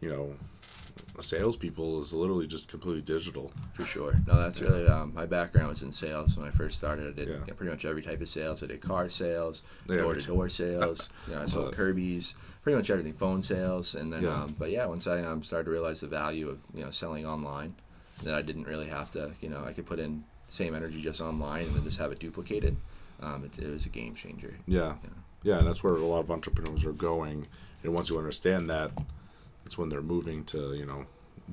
you 0.00 0.08
know, 0.10 0.34
salespeople 1.20 2.00
is 2.00 2.12
literally 2.12 2.46
just 2.46 2.68
completely 2.68 3.02
digital. 3.02 3.52
For 3.74 3.84
sure. 3.84 4.14
No, 4.26 4.36
that's 4.40 4.60
really 4.60 4.86
um, 4.88 5.12
my 5.14 5.26
background 5.26 5.68
was 5.68 5.82
in 5.82 5.92
sales. 5.92 6.36
When 6.36 6.46
I 6.46 6.50
first 6.50 6.78
started, 6.78 7.08
I 7.08 7.12
did 7.12 7.28
Yeah. 7.28 7.34
you 7.34 7.40
know, 7.48 7.54
pretty 7.54 7.70
much 7.70 7.84
every 7.84 8.02
type 8.02 8.20
of 8.20 8.28
sales. 8.28 8.62
I 8.62 8.66
did 8.66 8.80
car 8.80 9.08
sales, 9.08 9.62
door 9.86 10.14
to 10.14 10.26
door 10.26 10.48
sales. 10.48 11.12
You 11.28 11.34
know, 11.34 11.42
I 11.42 11.46
sold 11.46 11.74
Kirby's, 11.74 12.34
pretty 12.62 12.76
much 12.76 12.90
everything. 12.90 13.12
Phone 13.14 13.42
sales, 13.42 13.94
and 13.94 14.12
then 14.12 14.22
Yeah. 14.24 14.42
um, 14.44 14.54
but 14.58 14.70
yeah, 14.70 14.86
once 14.86 15.06
I 15.06 15.22
um, 15.22 15.42
started 15.42 15.64
to 15.66 15.70
realize 15.70 16.00
the 16.00 16.08
value 16.08 16.48
of 16.48 16.58
you 16.74 16.82
know 16.84 16.90
selling 16.90 17.26
online, 17.26 17.74
that 18.22 18.34
I 18.34 18.42
didn't 18.42 18.64
really 18.66 18.88
have 18.88 19.12
to. 19.12 19.32
You 19.40 19.48
know, 19.50 19.64
I 19.64 19.72
could 19.72 19.86
put 19.86 19.98
in 19.98 20.24
the 20.48 20.52
same 20.52 20.74
energy 20.74 21.00
just 21.00 21.20
online 21.20 21.66
and 21.66 21.74
then 21.76 21.84
just 21.84 21.98
have 21.98 22.12
it 22.12 22.18
duplicated. 22.18 22.76
Um, 23.22 23.44
it, 23.56 23.62
it 23.62 23.70
was 23.70 23.86
a 23.86 23.90
game 23.90 24.14
changer. 24.14 24.54
Yeah. 24.66 24.94
Yeah. 25.02 25.10
Yeah, 25.44 25.58
and 25.58 25.66
that's 25.68 25.84
where 25.84 25.92
a 25.94 25.98
lot 25.98 26.20
of 26.20 26.30
entrepreneurs 26.30 26.86
are 26.86 26.92
going. 26.92 27.46
And 27.82 27.92
once 27.92 28.08
you 28.08 28.16
understand 28.16 28.70
that, 28.70 28.90
it's 29.66 29.76
when 29.78 29.88
they're 29.88 30.02
moving 30.02 30.44
to, 30.46 30.74
you 30.74 30.86
know, 30.86 31.04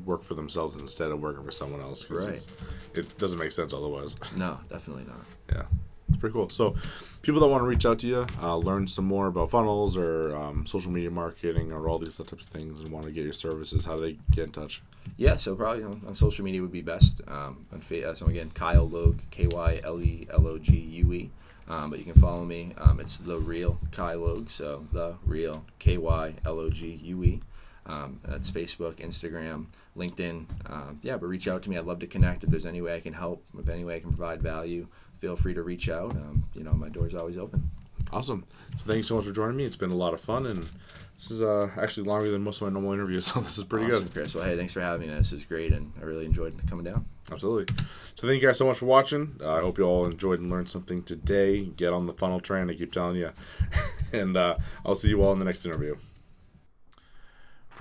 work 0.06 0.24
for 0.24 0.34
themselves 0.36 0.78
instead 0.78 1.12
of 1.12 1.21
working 1.21 1.43
for 1.43 1.52
someone 1.52 1.82
else. 1.82 2.10
Right. 2.10 2.45
It 2.93 3.17
doesn't 3.17 3.38
make 3.39 3.52
sense 3.52 3.74
otherwise. 3.74 4.15
No, 4.36 4.58
definitely 4.69 5.06
not. 5.06 5.21
yeah. 5.52 5.63
It's 6.10 6.17
pretty 6.17 6.34
cool. 6.34 6.50
So, 6.50 6.76
people 7.21 7.39
that 7.39 7.47
want 7.47 7.62
to 7.62 7.67
reach 7.67 7.86
out 7.86 8.00
to 8.00 8.08
you, 8.08 8.28
uh, 8.41 8.58
learn 8.58 8.86
some 8.86 9.06
more 9.06 9.28
about 9.28 9.50
funnels 9.50 9.95
or 9.95 10.36
um, 10.36 10.65
social 10.65 10.91
media 10.91 11.10
marketing 11.10 11.71
or 11.71 11.88
all 11.88 12.00
these 12.00 12.17
types 12.17 12.34
of 12.34 12.41
things 12.41 12.82
and 12.82 12.89
want 12.89 13.06
to 13.06 13.12
get 13.12 13.24
your 13.24 13.32
services, 13.32 13.86
how 13.86 13.95
do 13.95 14.02
they 14.02 14.17
get 14.32 14.45
in 14.47 14.52
touch? 14.52 14.82
Yeah, 15.15 15.36
so 15.36 15.56
probably 15.56 15.84
on, 15.84 16.02
on 16.06 16.13
social 16.13 16.43
media 16.43 16.62
would 16.62 16.71
be 16.71 16.82
best. 16.82 17.21
Um, 17.30 17.65
on 17.71 17.80
fa- 17.80 18.10
uh, 18.10 18.13
so 18.13 18.26
again, 18.26 18.52
Kyle 18.54 18.89
Logue, 18.89 19.19
K 19.30 19.47
Y 19.54 19.80
L 19.86 20.02
E 20.02 20.28
L 20.32 20.45
O 20.47 20.58
G 20.58 20.76
U 20.78 21.13
E. 21.13 21.32
Um, 21.69 21.89
but 21.89 22.00
you 22.00 22.06
can 22.06 22.19
follow 22.21 22.43
me. 22.43 22.74
Um, 22.78 23.00
it's 23.00 23.17
the 23.19 23.38
real 23.39 23.78
Kyle 23.93 24.19
Logue, 24.19 24.50
so 24.50 24.86
the 24.91 25.15
real 25.26 25.63
K 25.80 25.97
Y 25.97 26.34
L 26.43 26.60
O 26.60 26.69
G 26.69 26.88
U 27.04 27.24
E. 27.24 27.39
Um, 27.86 28.20
that's 28.24 28.50
Facebook, 28.50 28.96
Instagram, 28.96 29.65
LinkedIn. 29.98 30.46
Um, 30.70 31.00
yeah, 31.02 31.17
but 31.17 31.28
reach 31.28 31.48
out 31.48 31.63
to 31.63 31.70
me. 31.70 31.78
I'd 31.78 31.86
love 31.86 32.00
to 32.00 32.08
connect. 32.08 32.44
If 32.44 32.50
there's 32.50 32.65
any 32.65 32.82
way 32.82 32.96
I 32.96 33.00
can 33.00 33.13
help, 33.13 33.44
if 33.58 33.67
any 33.70 33.84
way 33.84 33.96
I 33.96 34.00
can 34.00 34.10
provide 34.10 34.41
value, 34.41 34.88
feel 35.20 35.36
free 35.36 35.54
to 35.54 35.63
reach 35.63 35.89
out. 35.89 36.12
Um, 36.12 36.44
you 36.54 36.63
know, 36.63 36.74
my 36.74 36.89
door's 36.89 37.15
always 37.15 37.38
open. 37.38 37.70
Awesome. 38.12 38.46
So 38.80 38.86
thank 38.86 38.98
you 38.98 39.04
so 39.04 39.15
much 39.15 39.26
for 39.26 39.32
joining 39.32 39.58
me. 39.58 39.63
It's 39.63 39.76
been 39.76 39.91
a 39.91 39.96
lot 39.96 40.13
of 40.13 40.22
fun, 40.22 40.46
and 40.46 40.67
this 41.15 41.32
is 41.32 41.41
uh, 41.41 41.70
actually 41.80 42.08
longer 42.08 42.30
than 42.30 42.44
most 42.44 42.62
of 42.62 42.67
my 42.67 42.74
normal 42.74 42.94
interviews, 42.94 43.26
so 43.32 43.39
this 43.39 43.58
is 43.58 43.63
pretty 43.63 43.88
awesome, 43.88 44.06
good. 44.06 44.13
Chris. 44.13 44.36
Well, 44.36 44.44
hey, 44.44 44.58
thanks 44.58 44.74
for 44.74 44.82
having 44.82 45.08
me. 45.08 45.13
This 45.13 45.32
is 45.32 45.46
great, 45.46 45.72
and 45.72 45.91
I 46.00 46.04
really 46.04 46.26
enjoyed 46.26 46.60
coming 46.70 46.86
down. 46.86 47.06
Absolutely. 47.32 47.74
So 48.15 48.28
thank 48.28 48.41
you 48.41 48.48
guys 48.48 48.58
so 48.58 48.65
much 48.65 48.78
for 48.78 48.88
watching. 48.88 49.38
Uh, 49.41 49.54
I 49.54 49.62
hope 49.62 49.78
you 49.78 49.86
all 49.86 50.06
enjoyed 50.06 50.39
and 50.39 50.52
learned 50.52 50.70
something 50.70 51.04
today. 51.04 51.63
Get 51.63 51.94
on 51.94 52.06
the 52.06 52.13
funnel 52.13 52.41
train. 52.41 52.70
I 52.70 52.74
keep 52.74 52.91
telling 52.91 53.15
you. 53.15 53.32
and 54.13 54.36
uh, 54.36 54.58
I'll 54.86 54.96
see 54.96 55.10
you 55.10 55.24
all 55.24 55.32
in 55.32 55.39
the 55.39 55.46
next 55.46 55.65
interview. 55.65 55.96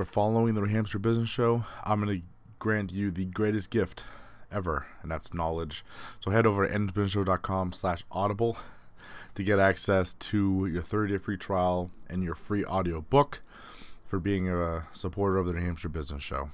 For 0.00 0.06
following 0.06 0.54
the 0.54 0.62
New 0.62 0.68
Hampshire 0.68 0.98
Business 0.98 1.28
Show, 1.28 1.66
I'm 1.84 2.02
going 2.02 2.20
to 2.20 2.26
grant 2.58 2.90
you 2.90 3.10
the 3.10 3.26
greatest 3.26 3.68
gift 3.68 4.04
ever, 4.50 4.86
and 5.02 5.10
that's 5.10 5.34
knowledge. 5.34 5.84
So 6.20 6.30
head 6.30 6.46
over 6.46 6.64
to 6.64 6.70
slash 7.74 8.02
audible 8.10 8.56
to 9.34 9.42
get 9.42 9.58
access 9.58 10.14
to 10.14 10.64
your 10.72 10.80
30-day 10.80 11.18
free 11.18 11.36
trial 11.36 11.90
and 12.08 12.22
your 12.22 12.34
free 12.34 12.64
audio 12.64 13.02
book 13.02 13.42
for 14.06 14.18
being 14.18 14.48
a 14.48 14.86
supporter 14.92 15.36
of 15.36 15.46
the 15.46 15.52
New 15.52 15.60
Hampshire 15.60 15.90
Business 15.90 16.22
Show. 16.22 16.48